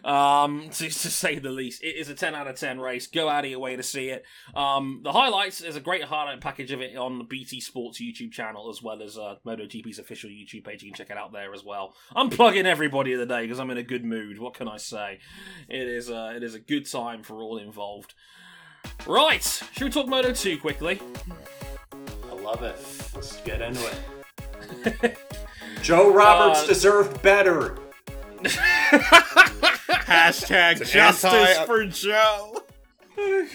[0.05, 3.07] Um, to, to say the least, it is a ten out of ten race.
[3.07, 4.23] Go out of your way to see it.
[4.55, 8.31] Um, the highlights there's a great highlight package of it on the BT Sports YouTube
[8.31, 10.83] channel as well as uh, MotoGP's official YouTube page.
[10.83, 11.95] You can check it out there as well.
[12.15, 14.37] I'm plugging everybody of the day because I'm in a good mood.
[14.39, 15.19] What can I say?
[15.67, 18.13] It is uh, it is a good time for all involved.
[19.07, 20.99] Right, should we talk Moto 2 quickly?
[22.51, 22.75] I love it.
[23.15, 23.89] Let's get into
[24.83, 25.17] it.
[25.81, 27.77] Joe Roberts Uh, deserved better.
[30.03, 32.63] Hashtag justice anti- for Joe.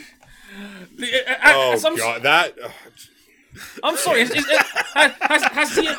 [0.96, 2.70] The- uh, uh, Oh as I'm, god, that ugh,
[3.84, 4.22] I'm sorry.
[4.22, 4.46] Is, is,
[4.94, 5.94] uh, has, has, the,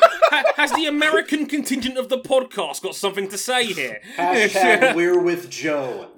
[0.56, 4.00] has the American contingent of the podcast got something to say here?
[4.16, 6.08] Hashtag we're with Joe.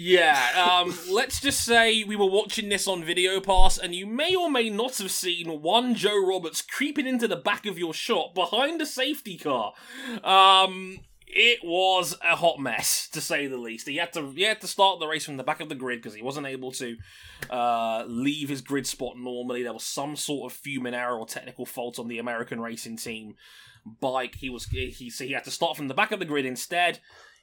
[0.00, 4.32] Yeah, um, let's just say we were watching this on Video Pass, and you may
[4.32, 8.32] or may not have seen one Joe Roberts creeping into the back of your shop
[8.32, 9.72] behind a safety car.
[10.22, 13.88] Um, it was a hot mess, to say the least.
[13.88, 16.00] He had to he had to start the race from the back of the grid
[16.00, 16.96] because he wasn't able to
[17.50, 19.64] uh, leave his grid spot normally.
[19.64, 23.34] There was some sort of fuming error or technical fault on the American racing team
[24.00, 24.36] bike.
[24.36, 27.00] He was he so he had to start from the back of the grid instead.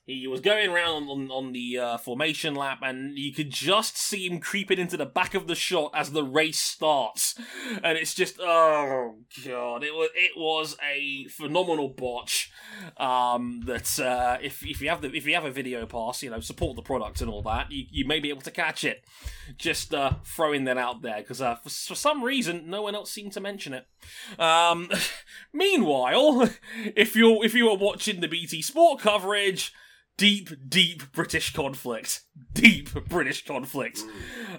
[0.08, 4.28] He was going around on, on the uh, formation lap, and you could just see
[4.28, 7.34] him creeping into the back of the shot as the race starts.
[7.84, 12.52] And it's just, oh god, it was it was a phenomenal botch.
[12.98, 16.30] Um, that uh, if if you have the if you have a video pass, you
[16.30, 19.04] know, support the product and all that, you, you may be able to catch it.
[19.58, 23.10] Just uh, throwing that out there because uh, for, for some reason no one else
[23.10, 23.88] seemed to mention it.
[24.40, 24.92] Um,
[25.52, 26.48] meanwhile,
[26.96, 29.74] if you if you were watching the BT Sport coverage
[30.18, 32.22] deep, deep British conflict.
[32.54, 34.02] Deep British conflict.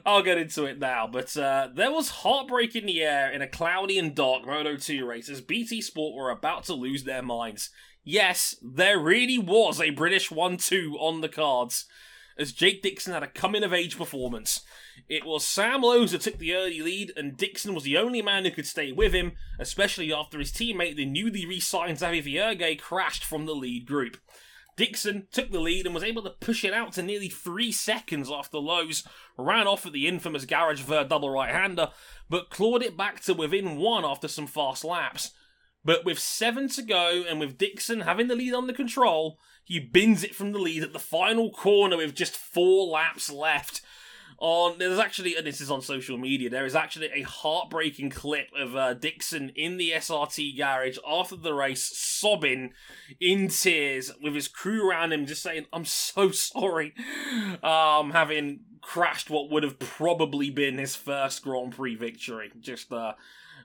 [0.04, 3.48] I'll get into it now, but uh, there was heartbreak in the air in a
[3.48, 7.70] cloudy and dark Moto 2 race as BT Sport were about to lose their minds.
[8.04, 11.86] Yes, there really was a British 1 2 on the cards,
[12.38, 14.60] as Jake Dixon had a coming of age performance.
[15.08, 18.44] It was Sam Lowes that took the early lead, and Dixon was the only man
[18.44, 22.78] who could stay with him, especially after his teammate, the newly re signed Xavi Vierge,
[22.78, 24.18] crashed from the lead group.
[24.76, 28.30] Dixon took the lead and was able to push it out to nearly three seconds
[28.30, 29.04] after Lowes
[29.38, 31.90] ran off at the infamous Garage Vert double right hander,
[32.28, 35.32] but clawed it back to within one after some fast laps.
[35.84, 40.24] But with seven to go and with Dixon having the lead under control, he bins
[40.24, 43.80] it from the lead at the final corner with just four laps left
[44.38, 48.48] on there's actually and this is on social media there is actually a heartbreaking clip
[48.58, 52.72] of uh, dixon in the srt garage after the race sobbing
[53.20, 56.92] in tears with his crew around him just saying i'm so sorry
[57.62, 62.52] um having crashed what would have probably been his first grand prix victory.
[62.60, 63.14] Just uh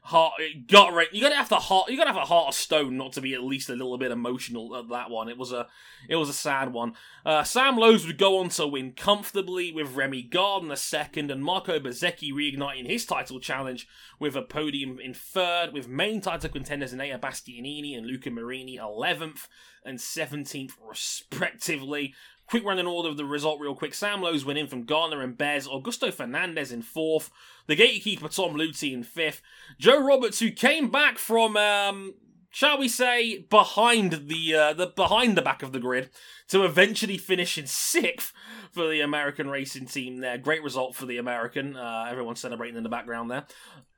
[0.04, 0.34] heart
[0.68, 3.14] gut right you gotta have the heart you gotta have a heart of stone not
[3.14, 5.30] to be at least a little bit emotional at that one.
[5.30, 5.68] It was a
[6.10, 6.94] it was a sad one.
[7.26, 11.80] Uh, sam Lowes would go on to win comfortably with remy gardner second and marco
[11.80, 13.88] bezzecchi reigniting his title challenge
[14.20, 19.48] with a podium in third with main title contenders Enea Bastianini and Luca Marini 11th
[19.86, 22.16] and 17th respectively
[22.52, 23.94] Quick running order of the result, real quick.
[23.94, 25.70] Sam Lowes winning from Gardner and Bez.
[25.70, 27.32] Augusto Fernandez in fourth.
[27.68, 29.42] The gatekeeper, Tom Luthi, in fifth.
[29.80, 32.14] Joe Roberts, who came back from, um,
[32.50, 36.10] shall we say, behind the uh, the behind the back of the grid
[36.50, 38.34] to eventually finish in sixth
[38.74, 40.18] for the American racing team.
[40.18, 41.78] There, great result for the American.
[41.78, 43.46] Uh, everyone's celebrating in the background there.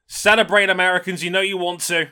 [0.06, 2.10] Celebrate Americans, you know you want to.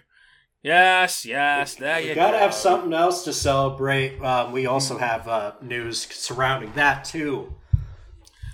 [0.63, 2.39] Yes, yes, there you, You gotta go.
[2.39, 4.21] have something else to celebrate.
[4.21, 7.55] Um, we also have uh, news surrounding that too.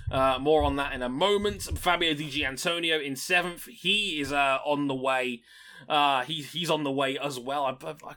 [0.10, 1.64] Uh, more on that in a moment.
[1.64, 3.66] Fabio Di Antonio in seventh.
[3.66, 5.42] He is uh, on the way.
[5.90, 7.66] Uh, he, he's on the way as well.
[7.66, 8.14] I, I, I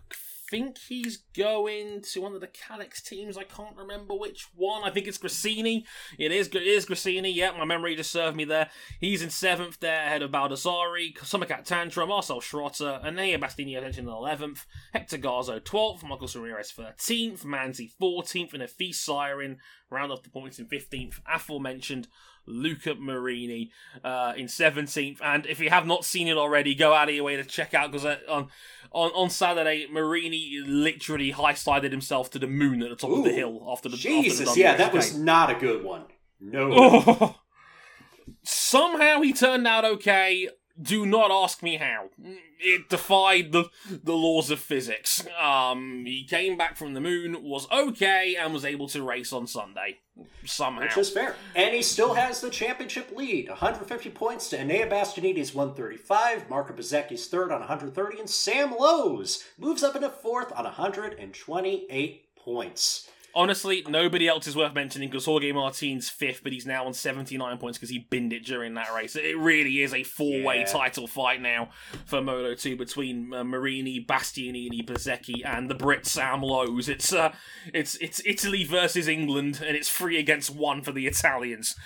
[0.51, 3.39] think he's going to one of the Kalex teams.
[3.39, 4.83] I can't remember which one.
[4.85, 5.85] I think it's Gresini.
[6.19, 7.33] It is it is Gresini.
[7.35, 8.69] Yeah, my memory just served me there.
[8.99, 14.13] He's in seventh there, ahead of Baldassari, Somkiat Chantra, Marcel Schrotter, Enea Bastianini attention in
[14.13, 19.57] eleventh, Hector Garzo twelfth, Michael Ramirez thirteenth, Manzi fourteenth, and Hafizh Syahrin
[19.91, 21.21] round off the points in fifteenth.
[21.33, 22.09] Aforementioned
[22.47, 23.71] Luca Marini
[24.05, 25.19] uh, in 17th.
[25.23, 27.75] And if you have not seen it already, go out of your way to check
[27.75, 28.49] out because on,
[28.93, 33.25] on on Saturday, Marini literally high sided himself to the moon at the top of
[33.25, 36.05] the hill after the Jesus, after the yeah, that was not a good one.
[36.41, 36.71] No.
[36.73, 37.37] Oh.
[38.43, 40.49] Somehow he turned out okay.
[40.81, 42.11] Do not ask me how.
[42.59, 45.27] It defied the the laws of physics.
[45.41, 49.47] Um, he came back from the moon, was okay, and was able to race on
[49.47, 49.99] Sunday.
[50.45, 50.83] Somehow.
[50.83, 51.35] Which is fair.
[51.55, 53.49] And he still has the championship lead.
[53.49, 59.83] 150 points to Enea Bastianini's 135, Marco Bezzecchi's third on 130, and Sam Lowes moves
[59.83, 63.09] up into fourth on 128 points.
[63.35, 67.59] Honestly, nobody else is worth mentioning because Jorge Martin's fifth, but he's now on 79
[67.59, 69.15] points because he binned it during that race.
[69.17, 70.65] It really is a four way Yeah.
[70.67, 71.71] title fight now
[72.07, 76.89] for Moto 2 between uh, Marini, Bastianini, Bezzecchi, and the Brit Sam Lowes.
[76.89, 77.33] It's, uh,
[77.73, 81.77] it's, it's Italy versus England, and it's three against one for the Italians.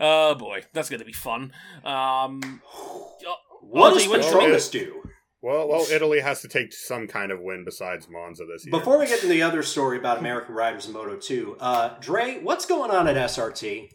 [0.00, 1.52] Oh boy, that's going to be fun.
[1.84, 2.62] Um,
[3.26, 3.34] uh,
[3.68, 5.02] What RJ, does what- Petronas do?
[5.42, 8.76] Well, well, Italy has to take some kind of win besides Monza this year.
[8.76, 12.40] Before we get to the other story about American riders in Moto 2, uh, Dre,
[12.42, 13.90] what's going on at SRT?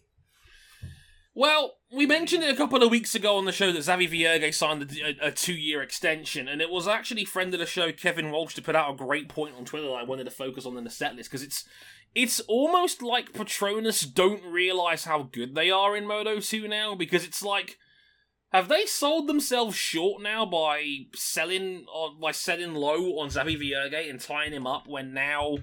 [1.34, 4.54] Well, we mentioned it a couple of weeks ago on the show that Xavi Vierge
[4.54, 8.54] signed a, a two-year extension, and it was actually friend of the show Kevin Walsh
[8.56, 10.84] to put out a great point on Twitter that I wanted to focus on in
[10.84, 11.66] the set list because it's
[12.14, 17.26] it's almost like Petronas don't realize how good they are in Moto 2 now because
[17.26, 17.78] it's like
[18.52, 24.08] have they sold themselves short now by selling or by selling low on Xavi Vierge
[24.10, 25.58] and tying him up when now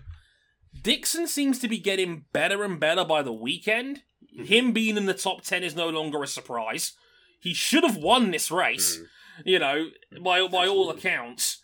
[0.80, 4.02] Dixon seems to be getting better and better by the weekend.
[4.30, 6.92] Him being in the top 10 is no longer a surprise.
[7.40, 9.06] He should have won this race, Mm.
[9.44, 9.90] you know,
[10.22, 11.62] by by all accounts.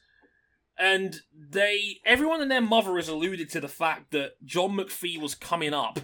[0.76, 5.36] and they everyone and their mother has alluded to the fact that John McPhee was
[5.36, 6.00] coming up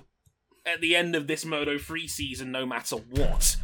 [0.65, 3.57] at the end of this Moto 3 season no matter what.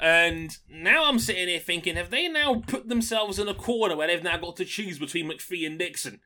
[0.00, 4.06] And now I'm sitting here thinking, have they now put themselves in a corner where
[4.08, 6.20] they've now got to choose between McPhee and Dixon?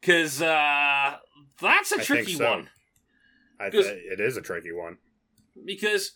[0.00, 1.16] Because uh,
[1.60, 2.50] that's a I tricky so.
[2.50, 2.68] one.
[3.60, 4.98] I th- it is a tricky one.
[5.64, 6.12] Because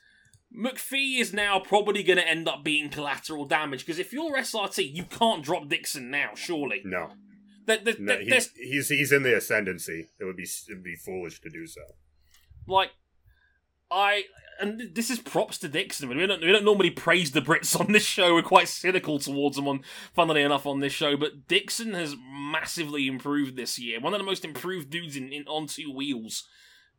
[0.55, 3.87] McPhee is now probably going to end up being collateral damage.
[3.87, 6.83] Because if you're SRT, you can't drop Dixon now, surely.
[6.85, 7.13] No,
[7.67, 10.09] There- there- no there- he, there's he's he's in the ascendancy.
[10.19, 11.83] It would be it would be foolish to do so.
[12.67, 12.91] like
[13.91, 14.25] I
[14.59, 16.09] and this is props to Dixon.
[16.09, 18.35] We don't we don't normally praise the Brits on this show.
[18.35, 19.81] We're quite cynical towards them on
[20.15, 24.01] funnily enough on this show, but Dixon has massively improved this year.
[24.01, 26.45] One of the most improved dudes in, in on two wheels.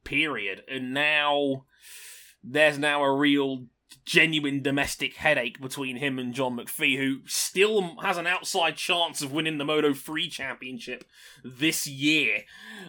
[0.03, 0.63] Period.
[0.67, 1.65] And now
[2.43, 3.65] there's now a real
[4.05, 9.31] genuine domestic headache between him and John McPhee, who still has an outside chance of
[9.31, 11.03] winning the Moto 3 championship
[11.43, 12.43] this year.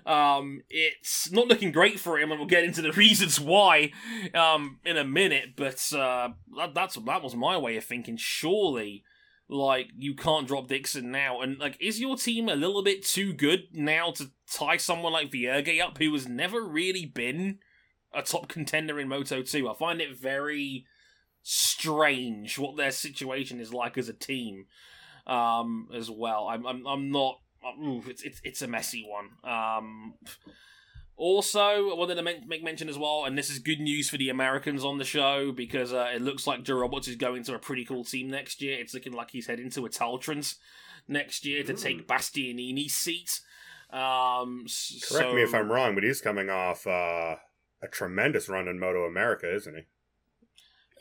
[0.06, 3.92] Um, it's not looking great for him, and we'll get into the reasons why
[4.34, 5.56] um, in a minute.
[5.56, 8.16] But uh, that, that's that was my way of thinking.
[8.16, 9.04] Surely,
[9.48, 13.32] like you can't drop Dixon now, and like, is your team a little bit too
[13.32, 17.58] good now to tie someone like Vierge up, who has never really been
[18.14, 19.68] a top contender in Moto 2?
[19.68, 20.86] I find it very
[21.42, 24.66] strange what their situation is like as a team
[25.26, 26.48] um, as well.
[26.48, 27.40] I'm, I'm, I'm not.
[27.82, 29.30] Ooh, it's, it's it's a messy one.
[29.44, 30.14] Um,
[31.16, 34.30] also, I wanted to make mention as well, and this is good news for the
[34.30, 37.58] Americans on the show because uh, it looks like Joe Roberts is going to a
[37.58, 38.78] pretty cool team next year.
[38.80, 40.54] It's looking like he's heading to Italtrans
[41.06, 43.40] next year to take Bastianini's seat.
[43.92, 44.64] Um,
[45.10, 47.36] Correct me if I'm wrong, but he's coming off uh,
[47.82, 49.82] a tremendous run in Moto America, isn't he?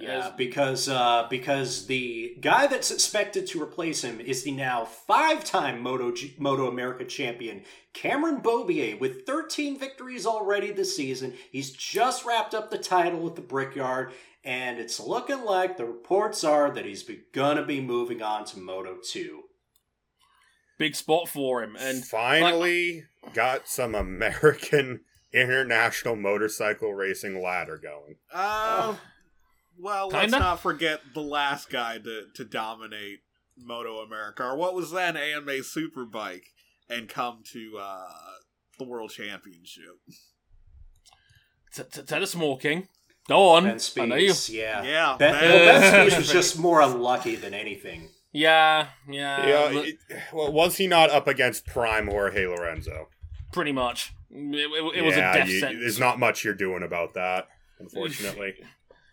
[0.02, 5.82] Yeah, because uh, because the guy that's expected to replace him is the now five-time
[5.82, 11.34] Moto G- Moto America champion Cameron Beaubier with 13 victories already this season.
[11.52, 14.14] He's just wrapped up the title with the Brickyard,
[14.46, 17.04] and it's looking like the reports are that he's
[17.34, 19.44] gonna be moving on to Moto 2.
[20.78, 23.04] big spot for him, and finally
[23.34, 25.02] got some American
[25.34, 28.16] international motorcycle racing ladder going.
[28.34, 28.96] Uh,
[29.78, 33.20] well, let's not forget the last guy to, to dominate
[33.58, 36.44] Moto America, or what was then AMA Superbike,
[36.90, 38.08] and come to uh,
[38.78, 39.96] the World Championship.
[41.74, 42.88] t- t- tell us more, King.
[43.28, 43.64] Go on.
[43.66, 44.34] Ben I know yeah.
[44.84, 48.10] Yeah, Ben, Ben- well, Ben Spies was just more unlucky than anything.
[48.32, 49.46] Yeah, yeah.
[49.48, 49.98] yeah, look- it-
[50.34, 53.10] well, was he not up against prime Jorge Lorenzo?
[53.52, 54.14] pretty much.
[54.32, 55.82] It, it- it was yeah, a death you- sentence.
[55.82, 57.48] There's not much you're doing about that,
[57.80, 58.56] unfortunately.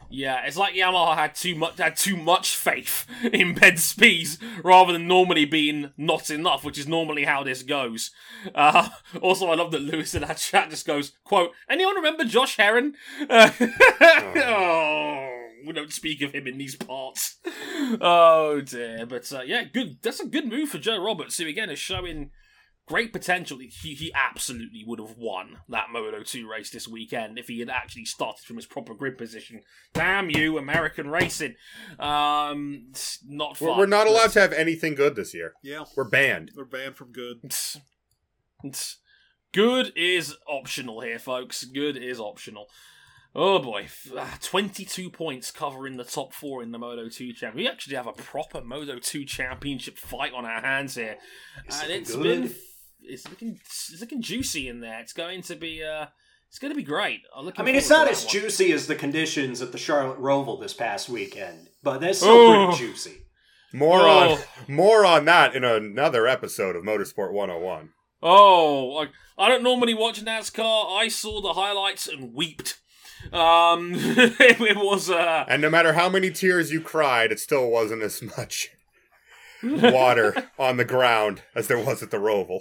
[0.09, 4.93] Yeah, it's like Yamaha had too much had too much faith in Ben Spies rather
[4.93, 8.13] than normally being not enough, which is normally how this goes.
[8.55, 8.89] Uh,
[9.21, 12.93] also, I love that Lewis in that chat just goes, "quote Anyone remember Josh Herrin?
[13.29, 13.51] Uh,
[14.37, 15.29] oh,
[15.67, 17.39] we don't speak of him in these parts.
[18.01, 19.99] Oh dear, but uh, yeah, good.
[20.03, 22.31] That's a good move for Joe Roberts, who again is showing
[22.87, 23.59] great potential.
[23.59, 27.69] He, he absolutely would have won that Moto 2 race this weekend if he had
[27.69, 29.63] actually started from his proper grid position.
[29.93, 31.57] Damn you, American racing.
[31.99, 32.93] Um,
[33.27, 33.79] not We're, fun.
[33.79, 35.53] we're not allowed to have anything good this year.
[35.63, 36.53] Yeah, We're banned.
[36.57, 37.39] We're banned from good.
[37.45, 37.77] It's-
[38.65, 38.99] it's-
[39.53, 41.65] Good is optional here, folks.
[41.65, 42.67] Good is optional.
[43.35, 47.55] Oh boy, ah, 22 points covering the top four in the Moto 2 champ.
[47.55, 51.17] We actually have a proper Moto 2 championship fight on our hands here.
[51.65, 52.43] It's and looking it's good.
[52.43, 52.55] been
[53.01, 55.01] it's looking it's looking juicy in there.
[55.01, 56.07] It's going to be uh
[56.49, 57.21] it's going to be great.
[57.37, 58.33] I'm I mean, it's not as one.
[58.33, 62.67] juicy as the conditions at the Charlotte Roval this past weekend, but that's still Oh.
[62.69, 63.23] pretty juicy.
[63.73, 64.09] More Oh.
[64.33, 64.39] on
[64.69, 67.91] more on that in another episode of Motorsport 101.
[68.23, 70.99] Oh, like I don't normally watch NASCAR.
[70.99, 72.79] I saw the highlights and weeped.
[73.33, 77.69] Um, it, it was uh, And no matter how many tears you cried, it still
[77.69, 78.69] wasn't as much
[79.63, 82.61] water on the ground as there was at the Roval.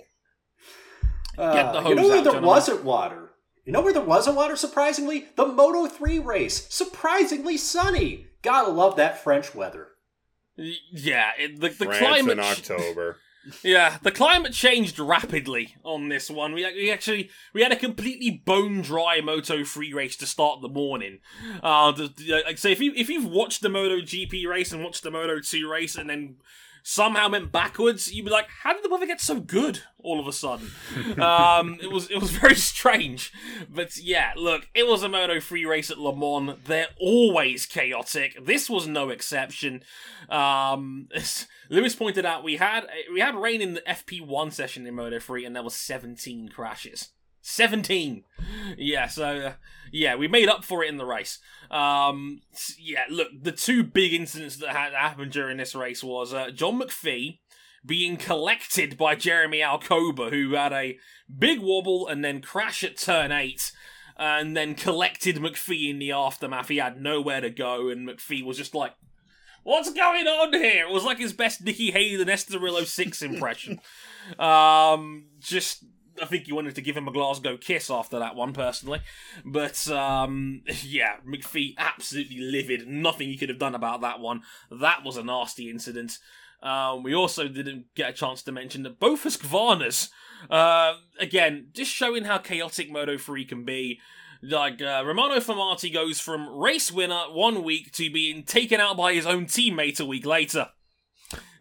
[1.38, 2.43] Uh, the you know where out, there gentlemen.
[2.45, 3.31] wasn't water?
[3.65, 5.25] You know where there wasn't water, surprisingly?
[5.36, 6.67] The Moto 3 race.
[6.73, 8.27] Surprisingly sunny.
[8.43, 9.88] Gotta love that French weather.
[10.57, 12.38] y- yeah, it, the, the France climate.
[12.38, 13.17] in ch- October.
[13.61, 16.55] Yeah, the climate changed rapidly on this one.
[16.55, 20.67] We, we actually we had a completely bone dry Moto Three race to start the
[20.67, 21.19] morning.
[21.61, 24.83] Uh, the, the- like so if you if you've watched the Moto GP race and
[24.83, 26.38] watched the Moto Two race and then
[26.88, 30.27] somehow went backwards, you'd be like, how did the weather get so good all of
[30.27, 30.69] a sudden?
[31.19, 33.33] um, it was it was very strange.
[33.67, 36.59] But yeah, look, it was a Moto 3 race at Le Mans.
[36.65, 38.38] They're always chaotic.
[38.45, 39.81] This was no exception.
[40.29, 41.09] Um,
[41.69, 45.43] Lewis pointed out we had we had rain in the FP1 session in Moto 3
[45.43, 47.09] and there was 17 crashes.
[47.47, 48.23] 17
[48.75, 49.53] yeah so uh,
[49.91, 51.37] yeah we made up for it in the race
[51.69, 52.41] um
[52.79, 56.79] yeah look the two big incidents that had happened during this race was uh, john
[56.79, 57.37] mcphee
[57.85, 60.97] being collected by jeremy alcoba who had a
[61.37, 63.71] big wobble and then crash at turn 8
[64.17, 68.57] and then collected mcphee in the aftermath he had nowhere to go and mcphee was
[68.57, 68.93] just like
[69.65, 70.85] What's going on here?
[70.85, 73.81] It was like his best Nicky Hayden and Esterillo 6 impression.
[74.37, 75.83] um, just
[76.22, 79.01] I think you wanted to give him a Glasgow kiss after that one, personally.
[79.43, 82.88] But um, yeah, McPhee absolutely livid.
[82.88, 84.41] Nothing he could have done about that one.
[84.72, 86.18] That was a nasty incident.
[86.61, 90.09] Um, we also didn't get a chance to mention that both Husqvarnas,
[90.49, 93.99] uh, again, just showing how chaotic Moto 3 can be.
[94.41, 99.13] Like, uh, Romano Fenati goes from race winner one week to being taken out by
[99.13, 100.70] his own teammate a week later.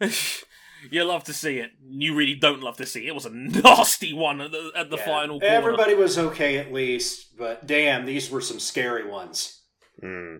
[0.90, 1.70] You love to see it.
[1.86, 3.08] You really don't love to see it.
[3.08, 5.04] It was a nasty one at the, at the Yeah.
[5.04, 5.54] final corner.
[5.54, 9.62] Everybody was okay at least, but damn, these were some scary ones.
[10.00, 10.36] Hmm.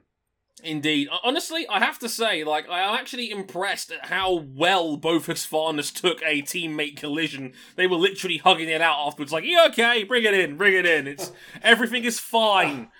[0.63, 1.09] Indeed.
[1.23, 6.23] Honestly, I have to say, like, I'm actually impressed at how well both Husqvarnas took
[6.23, 7.53] a teammate collision.
[7.77, 10.05] They were literally hugging it out afterwards, like, "You okay?
[10.05, 11.07] Bring it in, bring it in.
[11.07, 11.33] It's
[11.63, 12.91] everything is fine."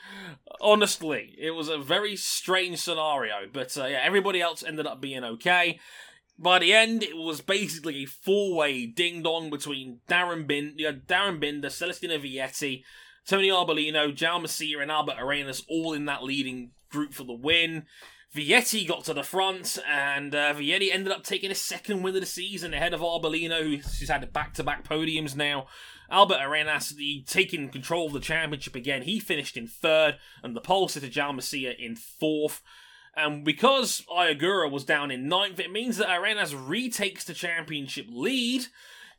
[0.61, 5.25] Honestly, it was a very strange scenario, but uh, yeah, everybody else ended up being
[5.25, 5.79] okay.
[6.37, 11.41] By the end, it was basically a four-way ding-dong between Darren Bin, you had Darren
[11.41, 12.83] Binder, Celestino Vietti,
[13.27, 17.87] Tony Arbolino, Jal and Albert Arenas all in that leading group for the win.
[18.35, 22.21] Vietti got to the front, and uh, Vietti ended up taking his second win of
[22.21, 25.69] the season ahead of Arbolino, who's had back-to-back podiums now.
[26.11, 30.61] Albert Arenas, the, taking control of the championship again, he finished in third, and the
[30.61, 32.61] pole sitter Jal Masia in fourth.
[33.17, 38.07] And because Ai Ogura was down in ninth, it means that Arenas retakes the championship
[38.11, 38.67] lead.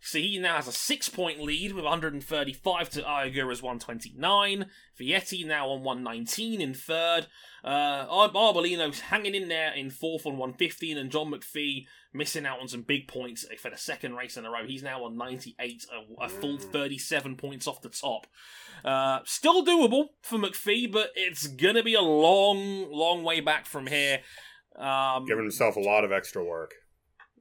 [0.06, 4.68] So he now has a six point lead with 135 to Iagura's 129.
[5.00, 7.26] Vietti now on 119 in third.
[7.64, 12.68] Uh, Arbolino's hanging in there in fourth on 115, and John McPhee missing out on
[12.68, 14.68] some big points for the second race in a row.
[14.68, 18.28] He's now on 98, a, a full 37 points off the top.
[18.84, 23.88] Uh, still doable for McPhee, but it's gonna be a long, long way back from
[23.88, 24.20] here.
[24.78, 26.76] Um, Giving himself a lot of extra work.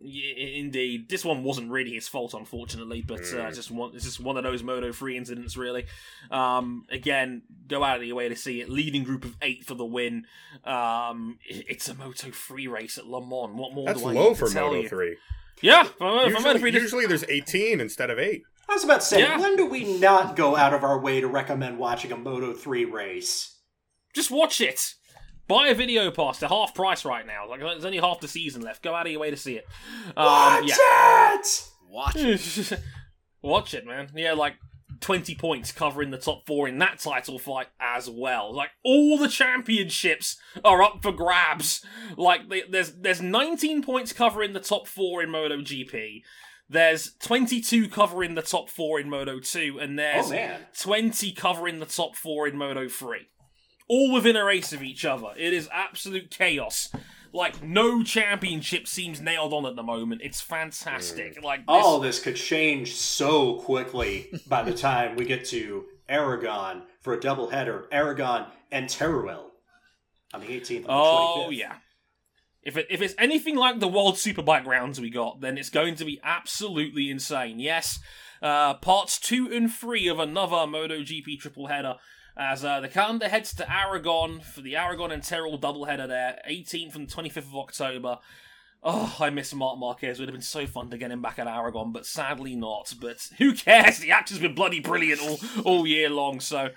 [0.04, 1.08] Yeah, indeed.
[1.08, 3.54] This one wasn't really his fault, unfortunately, but uh, Mm.
[3.54, 5.86] just one, it's just one of those Moto 3 incidents, really.
[6.30, 8.68] Um, again, go out of your way to see it.
[8.68, 10.26] Leading group of eight for the win.
[10.64, 13.58] Um, it's a Moto 3 race at Le Mans.
[13.58, 14.88] What more That's do I low need to for tell Moto you?
[14.88, 15.16] 3.
[15.62, 18.42] Yeah, for, for Moto Usually, 3, just- usually there's 18 instead of 8.
[18.68, 19.38] I was about to say, Yeah.
[19.38, 22.84] when do we not go out of our way to recommend watching a Moto 3
[22.84, 23.50] race?
[24.14, 24.94] just watch it.
[25.46, 26.38] Buy a video pass.
[26.38, 27.48] They're half price right now.
[27.48, 28.82] Like there's only half the season left.
[28.82, 29.66] Go out of your way to see it.
[30.16, 31.34] Um, Watch yeah.
[31.38, 31.68] it!
[31.88, 32.80] Watch it.
[33.42, 34.08] Watch it, man.
[34.14, 34.54] Yeah, like
[35.00, 38.54] 20 points covering the top four in that title fight as well.
[38.54, 41.84] Like all the championships are up for grabs.
[42.16, 46.22] Like they, there's there's 19 points covering the top four in MotoGP.
[46.68, 51.86] There's 22 covering the top four in Moto 2, and there's Oh, 20 covering the
[51.86, 53.28] top four in Moto 3.
[53.88, 55.28] All within a race of each other.
[55.36, 56.90] It is absolute chaos.
[57.32, 60.20] Like, no championship seems nailed on at the moment.
[60.24, 61.42] It's fantastic.
[61.42, 66.82] Like, this, All this could change so quickly by the time we get to Aragon
[67.00, 67.86] for a doubleheader.
[67.90, 69.46] Aragon and Teruel
[70.32, 71.56] on the 18th and the Oh 25th.
[71.56, 71.74] yeah.
[72.62, 75.96] If it, if it's anything like the World Superbike rounds we got, then it's going
[75.96, 77.58] to be absolutely insane.
[77.58, 77.98] Yes,
[78.40, 81.96] uh, parts two and three of another MotoGP triple header.
[82.36, 86.96] As uh, the calendar heads to Aragon for the Aragon and Teruel doubleheader there, 18th
[86.96, 88.18] and 25th of October.
[88.86, 90.18] Oh, I miss Marc Marquez.
[90.18, 92.92] It would have been so fun to get him back at Aragon, but sadly not.
[93.00, 93.98] But who cares?
[94.00, 96.40] The actor's been bloody brilliant all, all year long.
[96.40, 96.68] So,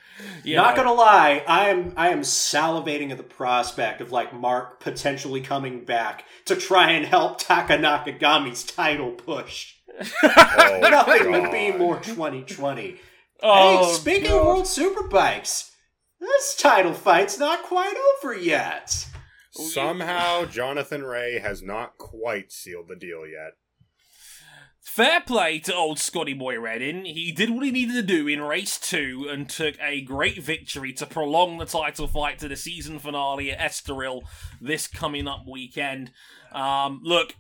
[0.44, 0.84] you Not know.
[0.84, 5.84] gonna lie, I am I am salivating at the prospect of like Marc potentially coming
[5.84, 9.74] back to try and help Taka Nakagami's title push.
[10.24, 13.02] Oh, Nothing would be more 2020.
[13.42, 15.72] Oh, hey, speaking of World Superbikes,
[16.20, 19.08] this title fight's not quite over yet.
[19.52, 23.54] Somehow, Jonathan Rea has not quite sealed the deal yet.
[24.82, 27.06] Fair play to old Scotty Boy Redding.
[27.06, 30.94] He did what he needed to do in race two and took a great victory
[30.94, 34.22] to prolong the title fight to the season finale at Estoril
[34.62, 36.12] this coming up weekend.
[36.52, 37.36] Um, look,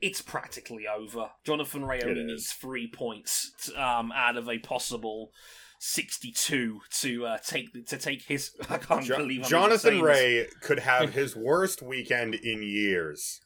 [0.00, 1.30] it's practically over.
[1.44, 5.30] Jonathan Rea only needs three points um, out of a possible
[5.78, 8.50] sixty-two to uh, take to take his.
[8.70, 10.02] I can't Jo- believe I'm Jonathan this.
[10.02, 13.40] Rea could have his worst weekend in years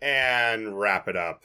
[0.00, 1.42] and wrap it up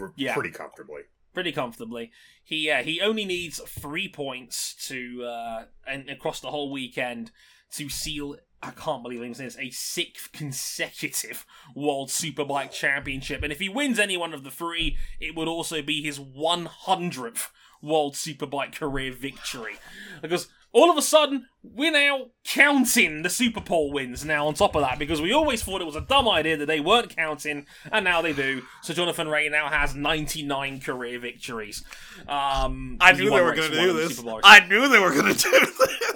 [0.00, 0.34] r- Yeah.
[0.34, 1.02] pretty comfortably.
[1.34, 2.10] pretty comfortably.
[2.44, 7.30] He uh, he only needs three points to uh, and across the whole weekend
[7.72, 8.36] to seal.
[8.62, 11.44] I can't believe I'm saying this a sixth consecutive
[11.74, 15.82] World Superbike Championship, and if he wins any one of the three, it would also
[15.82, 17.48] be his 100th
[17.82, 19.76] World Superbike career victory.
[20.22, 24.74] Because all of a sudden, we're now counting the Super Pole wins now on top
[24.74, 27.66] of that, because we always thought it was a dumb idea that they weren't counting,
[27.90, 28.62] and now they do.
[28.82, 31.82] So Jonathan Rea now has 99 career victories.
[32.28, 34.22] Um, I he knew they were going to do this.
[34.44, 35.66] I knew they were going to do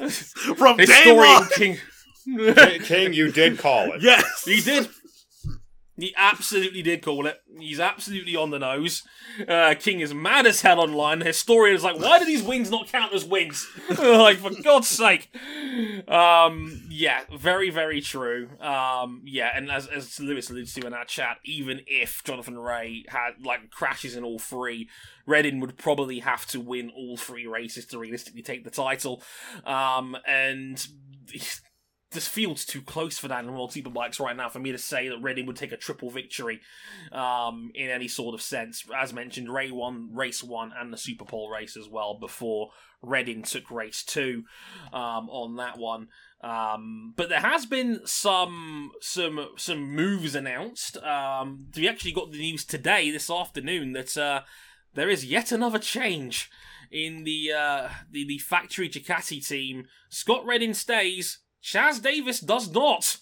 [0.00, 1.48] this from day one.
[1.54, 1.78] King.
[2.84, 4.02] King, you did call it.
[4.02, 4.88] Yes, He did.
[6.00, 7.42] He absolutely did call it.
[7.58, 9.02] He's absolutely on the nose.
[9.46, 11.18] Uh, King is mad as hell online.
[11.18, 13.66] The historian is like, why do these wins not count as wins?
[13.98, 15.28] like, for God's sake.
[16.08, 18.48] Um, yeah, very, very true.
[18.60, 23.04] Um, yeah, and as, as Lewis alludes to in our chat, even if Jonathan Rea
[23.08, 24.88] had, like, crashes in all three,
[25.26, 29.22] Redding would probably have to win all three races to realistically take the title.
[29.66, 30.84] Um, and
[32.12, 35.08] this field's too close for that in World Superbikes right now for me to say
[35.08, 36.60] that Redding would take a triple victory
[37.12, 38.84] um, in any sort of sense.
[38.96, 43.42] As mentioned, Rea won race one and the Super Pole race as well before Redding
[43.42, 44.44] took race two
[44.92, 46.08] um, on that one.
[46.42, 50.96] Um, but there has been some some some moves announced.
[50.98, 54.42] Um, we actually got the news today, this afternoon, that uh,
[54.94, 56.50] there is yet another change
[56.90, 59.86] in the uh, the the factory Ducati team.
[60.08, 61.38] Scott Redding stays.
[61.62, 63.18] Chaz Davies does not.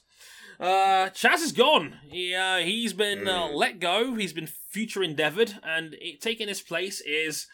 [0.60, 1.98] Uh, Chaz is gone.
[2.10, 3.54] He, uh, he's been uh, Mm.
[3.54, 4.14] let go.
[4.14, 7.46] He's been future endeavored, and it, taking his place is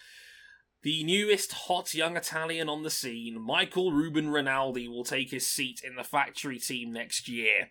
[0.82, 3.41] the newest hot young Italian on the scene.
[3.41, 7.68] Michael Ruben Rinaldi will take his seat in the factory team next year.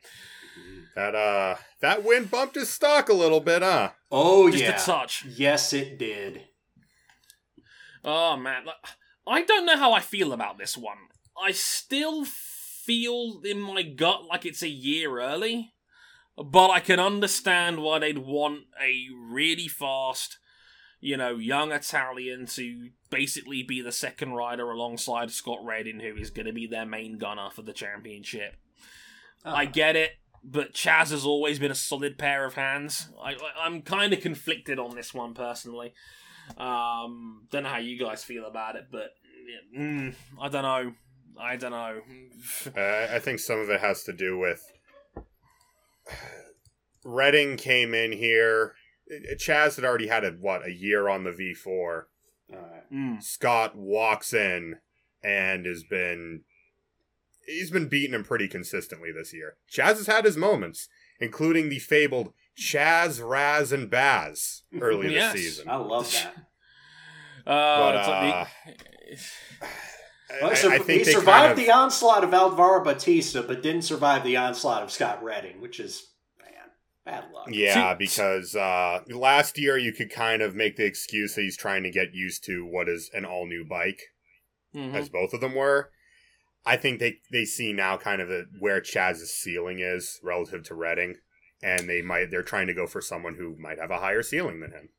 [0.96, 3.92] That uh, that win bumped his stock a little bit, huh?
[4.12, 4.82] Oh Just yeah.
[4.82, 5.26] a touch.
[5.26, 6.44] Yes, it did.
[8.04, 8.66] Oh man,
[9.26, 10.98] I don't know how I feel about this one.
[11.42, 12.26] I still
[12.86, 15.74] feel in my gut like it's a year early,
[16.38, 20.38] but I can understand why they'd want a really fast,
[21.00, 26.30] you know, young Italian to basically be the second rider alongside Scott Redding, who is
[26.30, 28.56] going to be their main gunner for the championship.
[29.46, 30.12] I get it,
[30.44, 33.10] but Chaz has always been a solid pair of hands.
[33.22, 35.94] I, I'm kind of conflicted on this one personally.
[36.58, 39.12] Um, don't know how you guys feel about it, but
[39.48, 40.94] yeah, mm, I don't know.
[41.40, 42.02] I don't know.
[42.78, 44.62] Uh, I think some of it has to do with
[47.06, 48.74] Redding came in here.
[49.38, 52.04] Chaz had already had a what a year on the V4.
[52.54, 52.92] All right.
[52.94, 53.22] Mm.
[53.22, 54.78] Scott walks in
[55.24, 56.42] and has been
[57.46, 59.56] he's been beating him pretty consistently this year.
[59.72, 60.88] Chaz has had his moments,
[61.20, 65.34] including the fabled Chaz, Raz, and Baz early Yes.
[65.34, 65.70] this season.
[65.70, 66.36] I love that.
[67.46, 68.46] Uh, But, it's uh,
[69.62, 69.68] the-
[70.42, 72.84] Well, I, he sur- I think he they survived kind of, the onslaught of Alvaro
[72.84, 76.08] Bautista, but didn't survive the onslaught of Scott Redding, which is
[76.40, 76.50] man,
[77.06, 77.48] bad luck.
[77.52, 81.58] Yeah, See- because uh, last year you could kind of make the excuse that he's
[81.58, 84.02] trying to get used to what is an all new bike,
[84.76, 84.94] Mhm.
[84.96, 85.92] as both of them were.
[86.66, 90.76] I think they, they see now kind of the, where Chaz's ceiling is relative to
[90.76, 91.16] Redding,
[91.62, 94.62] and they might they're trying to go for someone who might have a higher ceiling
[94.62, 94.90] than him.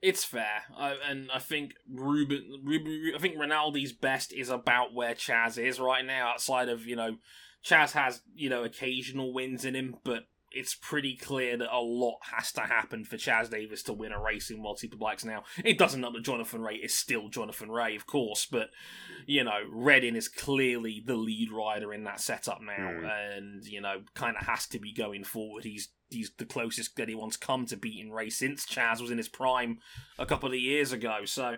[0.00, 5.14] It's fair, I, and I think Ruben, Ruben, I think Rinaldi's best is about where
[5.14, 6.28] Chaz is right now.
[6.28, 7.16] Outside of you know,
[7.64, 12.18] Chaz has you know occasional wins in him, but it's pretty clear that a lot
[12.32, 15.42] has to happen for Chaz Davies to win a race in World Superbikes now.
[15.62, 18.70] It doesn't that Jonathan Rea is still Jonathan Rea, of course, but
[19.26, 23.36] you know, Redding is clearly the lead rider in that setup now, Mm.
[23.36, 25.64] and you know, kind of has to be going forward.
[25.64, 29.28] He's he's the closest that anyone's come to beating Rea since Chaz was in his
[29.28, 29.78] prime
[30.18, 31.20] a couple of years ago.
[31.24, 31.56] So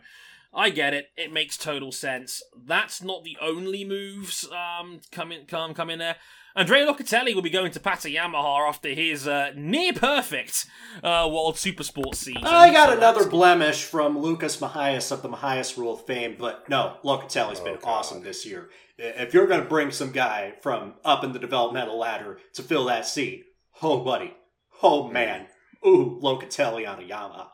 [0.52, 2.42] I get it; it makes total sense.
[2.66, 6.16] That's not the only moves um coming come come in there.
[6.56, 11.54] Andrea Locatelli will be going to Pata Yamaha after his uh, near perfect uh, World
[11.54, 12.42] Supersport season.
[12.44, 16.34] I got So another that's- blemish from Lucas Mahias of the Mahias Rule of fame,
[16.36, 17.88] but no, Locatelli's been Oh, God.
[17.90, 18.68] awesome this year.
[18.98, 22.84] If you're going to bring some guy from up in the developmental ladder to fill
[22.86, 23.44] that seat,
[23.80, 24.34] oh, buddy.
[24.82, 25.46] Oh, man.
[25.86, 27.46] Ooh, Locatelli on a Yamaha.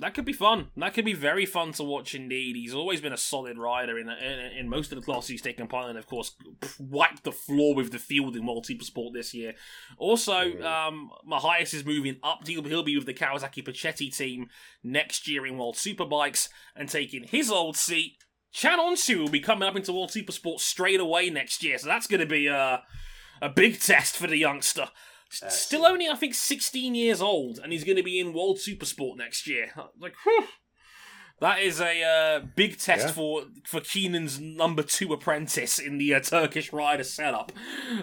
[0.00, 0.68] that could be fun.
[0.76, 2.56] That could be very fun to watch indeed.
[2.56, 5.66] He's always been a solid rider in in, in most of the classes he's taken
[5.66, 5.96] part in.
[5.96, 6.34] Of course,
[6.78, 9.54] wiped the floor with the field in World Supersport this year.
[9.96, 10.62] Also, Mhm.
[10.62, 12.46] um, Mahias is moving up.
[12.46, 14.48] He'll, he'll be with the Kawasaki Puccetti team
[14.82, 18.18] next year in World Superbikes and taking his old seat.
[18.54, 21.86] Can Öncü will be coming up into World Super Supersport straight away next year, so
[21.86, 22.82] that's going to be a
[23.40, 24.88] a big test for the youngster.
[25.32, 28.32] S- That's Still only, I think, 16 years old, and he's going to be in
[28.34, 29.72] World Supersport next year.
[29.98, 30.44] Like, whew.
[31.40, 33.12] That is a uh, big test Yeah.
[33.14, 37.50] for for Keenan's number two apprentice in the uh, Turkish rider setup.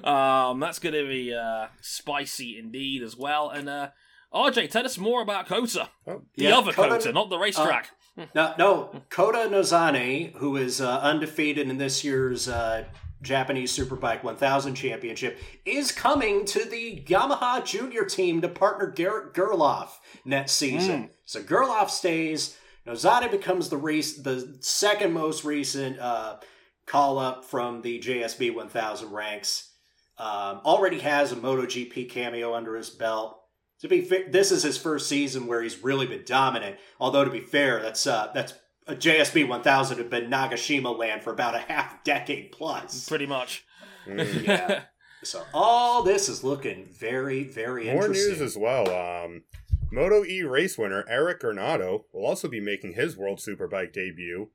[0.04, 3.50] Um, that's going to be uh, spicy indeed as well.
[3.50, 3.90] And uh,
[4.34, 7.92] RJ, tell us more about Kota, Oh, the Yeah, other Kota- Kota, not the racetrack.
[8.36, 9.04] No, no.
[9.10, 12.84] Kota Nozane, who is uh, undefeated in this year's uh,
[13.22, 19.90] Japanese Superbike 1000 Championship, is coming to the Yamaha Junior team to partner Garrett Gerloff
[20.26, 21.10] next season.
[21.26, 22.58] So Gerloff stays.
[22.88, 26.38] Nozane becomes the race, the second most recent uh,
[26.86, 29.70] call up from the JSB 1000 ranks.
[30.18, 33.40] Um, already has a MotoGP cameo under his belt.
[33.82, 36.78] To be fair, this is his first season where he's really been dominant.
[37.00, 38.54] Although to be fair, that's uh, that's
[38.96, 43.08] JSB 1000 had been Nagashima land for about a half decade plus.
[43.08, 43.66] Pretty much.
[44.08, 44.44] mm.
[44.46, 44.84] Yeah.
[45.22, 48.26] So all this is looking very, very interesting.
[48.28, 48.90] More news as well.
[49.26, 49.44] Um,
[49.92, 54.48] Moto E race winner Eric Granado will also be making his World Superbike debut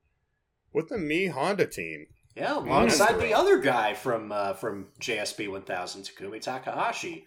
[0.73, 2.07] with the Mi Honda team.
[2.35, 3.27] yeah, alongside Monster.
[3.27, 7.25] the other guy from uh, from JSB 1000, Takumi Takahashi.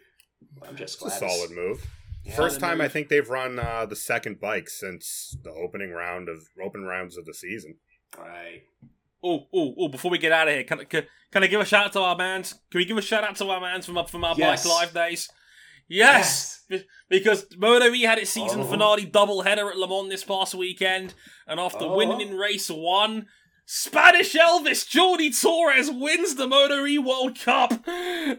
[0.69, 1.23] I'm just It's glad.
[1.23, 1.87] a solid move.
[2.29, 6.29] Yeah, First time I think they've run uh, the second bike since the opening round
[6.29, 7.77] of open rounds of the season.
[8.19, 8.63] Right.
[9.25, 9.89] Oh, oh, oh!
[9.89, 11.93] Before we get out of here, can, I- can, can I give a shout out
[11.95, 12.53] to our mans?
[12.71, 14.65] Can we give a shout out to our mans from up from our Yes.
[14.65, 15.29] bike live days?
[15.89, 18.65] Yes, Be- because Moto E had its season Oh.
[18.65, 21.15] finale double header at Le Mans this past weekend,
[21.47, 21.97] and after Oh.
[21.97, 23.27] winning in race one,
[23.65, 27.73] Spanish Elvis Jordi Torres wins the Moto E World Cup.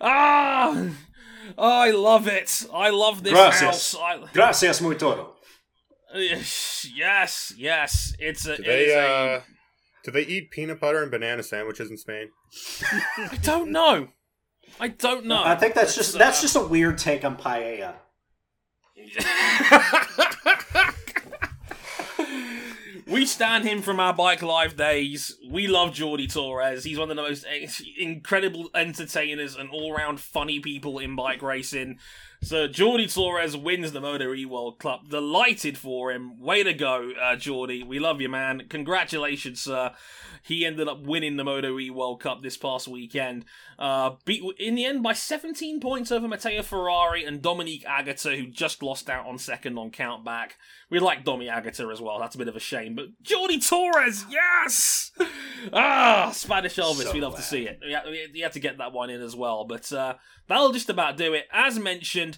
[0.01, 0.89] Ah,
[1.57, 2.65] I love it.
[2.73, 3.93] I love this Gracias.
[3.93, 3.95] house.
[3.95, 5.35] I, Gracias muy todo.
[6.15, 8.15] yes, yes.
[8.19, 8.57] It's a.
[8.57, 9.41] Do it they is a- uh,
[10.03, 12.29] do they eat peanut butter and banana sandwiches in Spain?
[13.17, 14.09] I don't know.
[14.79, 15.43] I don't know.
[15.43, 17.95] I think that's just that's uh, just a weird take on paella.
[23.09, 25.37] we stand him from our bike live days.
[25.49, 26.83] We love Jordi Torres.
[26.83, 27.45] He's one of the most
[27.97, 31.99] incredible entertainers and all-round funny people in bike racing.
[32.41, 35.09] So Jordi Torres wins the Moto E World Cup.
[35.09, 36.39] Delighted for him.
[36.39, 37.85] Way to go, uh, Jordi.
[37.85, 38.63] We love you, man.
[38.69, 39.91] Congratulations, sir.
[40.41, 43.43] He ended up winning the Moto E World Cup this past weekend.
[43.77, 48.47] Uh, beat in the end by 17 points over Matteo Ferrari and Dominique Aegerter, who
[48.47, 50.51] just lost out on second on countback.
[50.89, 52.19] We like Domi Aegerter as well.
[52.19, 55.11] That's a bit of a shame, but Jordi Torres, yes!
[55.73, 57.03] Ah, Spanish Elvis.
[57.03, 57.79] So we love to see it.
[57.85, 60.15] We had, we had to get that one in as well, but uh,
[60.47, 61.45] that'll just about do it.
[61.51, 62.28] As mentioned,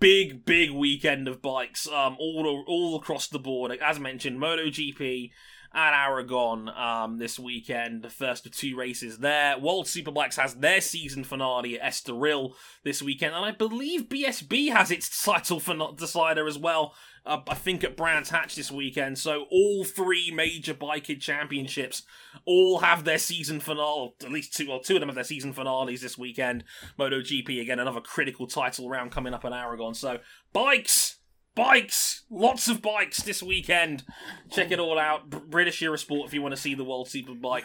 [0.00, 3.76] big big weekend of bikes um all all across the board.
[3.82, 5.30] As mentioned MotoGP
[5.74, 9.58] at Aragon um this weekend the first of two races there.
[9.58, 14.90] World Superbikes has their season finale at Estoril this weekend and I believe BSB has
[14.90, 16.94] its title for not decider as well
[17.26, 22.02] uh, I think at Brands Hatch this weekend so all three major biking championships
[22.44, 25.52] all have their season finale at least two or two of them have their season
[25.52, 26.64] finales this weekend
[26.98, 29.94] MotoGP again, another critical title round coming up in Aragon.
[29.94, 30.18] So
[30.52, 31.15] bikes,
[31.56, 34.04] bikes, lots of bikes this weekend.
[34.50, 35.28] Check it all out.
[35.28, 37.64] Br- British Eurosport if you want to see the World Superbike.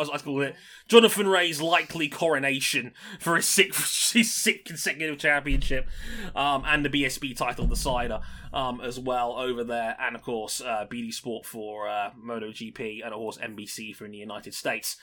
[0.00, 0.56] As I call it,
[0.88, 5.86] Jonathan Rea's likely coronation for his sixth, his consecutive championship,
[6.34, 8.20] um, and the BSB title decider
[8.52, 13.12] um, as well over there, and of course uh, BT Sport for uh, MotoGP, and
[13.12, 14.96] of course NBC for in the United States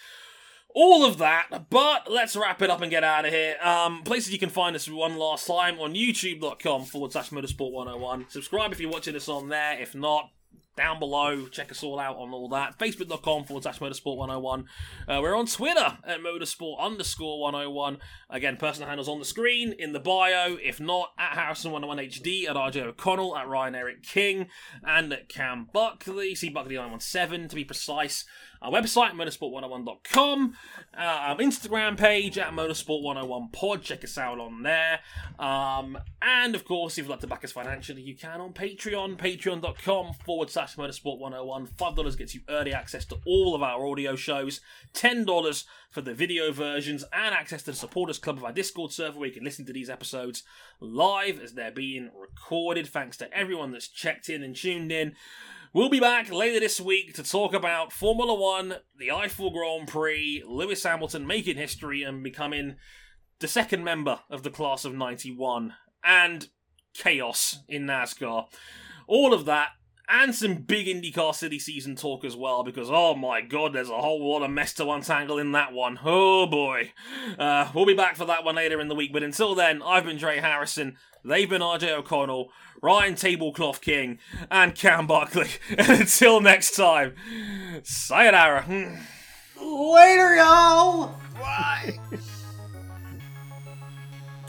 [0.75, 3.55] all of that, but let's wrap it up and get out of here.
[3.61, 8.25] Um, places you can find us one last time on youtube.com forward slash motorsport 101.
[8.29, 9.79] Subscribe if you're watching us on there.
[9.79, 10.31] If not,
[10.75, 12.77] down below, check us all out on all that.
[12.77, 14.65] Facebook.com forward slash motorsport 101.
[15.07, 17.97] Uh, we're on Twitter at motorsport underscore 101.
[18.29, 20.57] Again, personal handles on the screen, in the bio.
[20.61, 24.47] If not, at Harrison101HD, at RJ O'Connell, at Ryan Eric King,
[24.83, 26.35] and at Cam Buckley.
[26.35, 28.25] See Buckley917 to be precise.
[28.65, 30.55] Our website, motorsport101.com,
[30.97, 33.83] uh, our Instagram page at motorsport101pod.
[33.83, 35.01] Check us out on there.
[35.37, 39.17] Um, and of course, if you'd like to back us financially, you can on Patreon,
[39.17, 41.75] patreon.com forward slash motorsport101.
[41.75, 44.61] $5 gets you early access to all of our audio shows,
[44.95, 49.19] $10 for the video versions, and access to the supporters club of our Discord server
[49.19, 50.41] where you can listen to these episodes
[50.79, 52.87] live as they're being recorded.
[52.87, 55.15] Thanks to everyone that's checked in and tuned in.
[55.75, 60.41] We'll be back later this week to talk about Formula One, the Eiffel Grand Prix,
[60.47, 62.77] Lewis Hamilton making history and becoming
[63.39, 66.47] the second member of the class of 91, and
[66.93, 68.45] chaos in NASCAR.
[69.05, 69.71] All of that,
[70.07, 74.01] and some big IndyCar City season talk as well, because oh my god, there's a
[74.01, 75.99] whole lot of mess to untangle in that one.
[76.03, 76.91] Oh boy.
[77.37, 80.05] Uh, we'll be back for that one later in the week, but until then, I've
[80.05, 80.97] been Dre Harrison.
[81.23, 82.51] They've been RJ O'Connell,
[82.81, 84.19] Ryan Tablecloth King,
[84.51, 85.49] and Cam Buckley.
[85.77, 87.15] And until next time,
[87.83, 88.65] sayonara.
[89.59, 91.07] Later, y'all!
[91.37, 91.97] Why?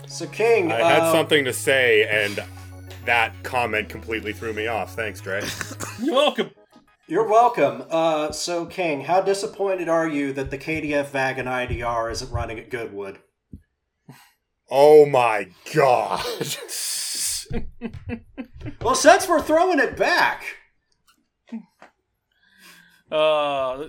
[0.07, 0.71] So, King.
[0.71, 2.43] I had uh, something to say, and
[3.07, 4.95] that comment completely threw me off.
[4.95, 5.41] Thanks, Dre.
[5.99, 6.51] You're welcome.
[7.07, 7.83] You're welcome.
[7.89, 12.69] Uh, so, King, how disappointed are you that the KDF Wagon IDR isn't running at
[12.69, 13.19] Goodwood?
[14.69, 16.23] oh my god.
[18.81, 20.43] Well, since we're throwing it back,
[23.09, 23.87] Uh,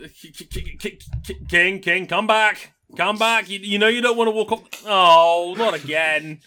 [1.48, 3.50] King, King, come back, come back.
[3.50, 4.60] You, you know you don't want to walk up.
[4.86, 6.38] Oh, not again.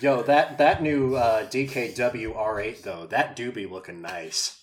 [0.00, 4.60] Yo, that that new uh, DKW R8 though, that do be looking nice.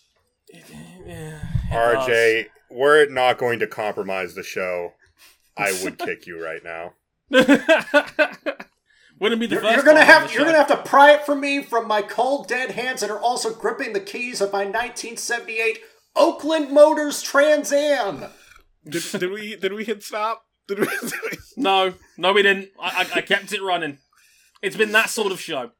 [1.05, 4.93] Yeah, RJ, were it not going to compromise the show,
[5.57, 6.93] I would kick you right now.
[9.19, 11.41] Wouldn't be the You're, 1st you're gonna have you're gonna have to pry it from
[11.41, 15.79] me from my cold dead hands that are also gripping the keys of my 1978
[16.15, 18.25] Oakland Motors Trans Am.
[18.87, 20.45] Did, did we did we hit stop?
[20.67, 20.87] Did we?
[21.59, 22.69] No, no, we didn't.
[22.79, 23.97] I, I, I kept it running.
[24.67, 25.71] It's been that sort of show.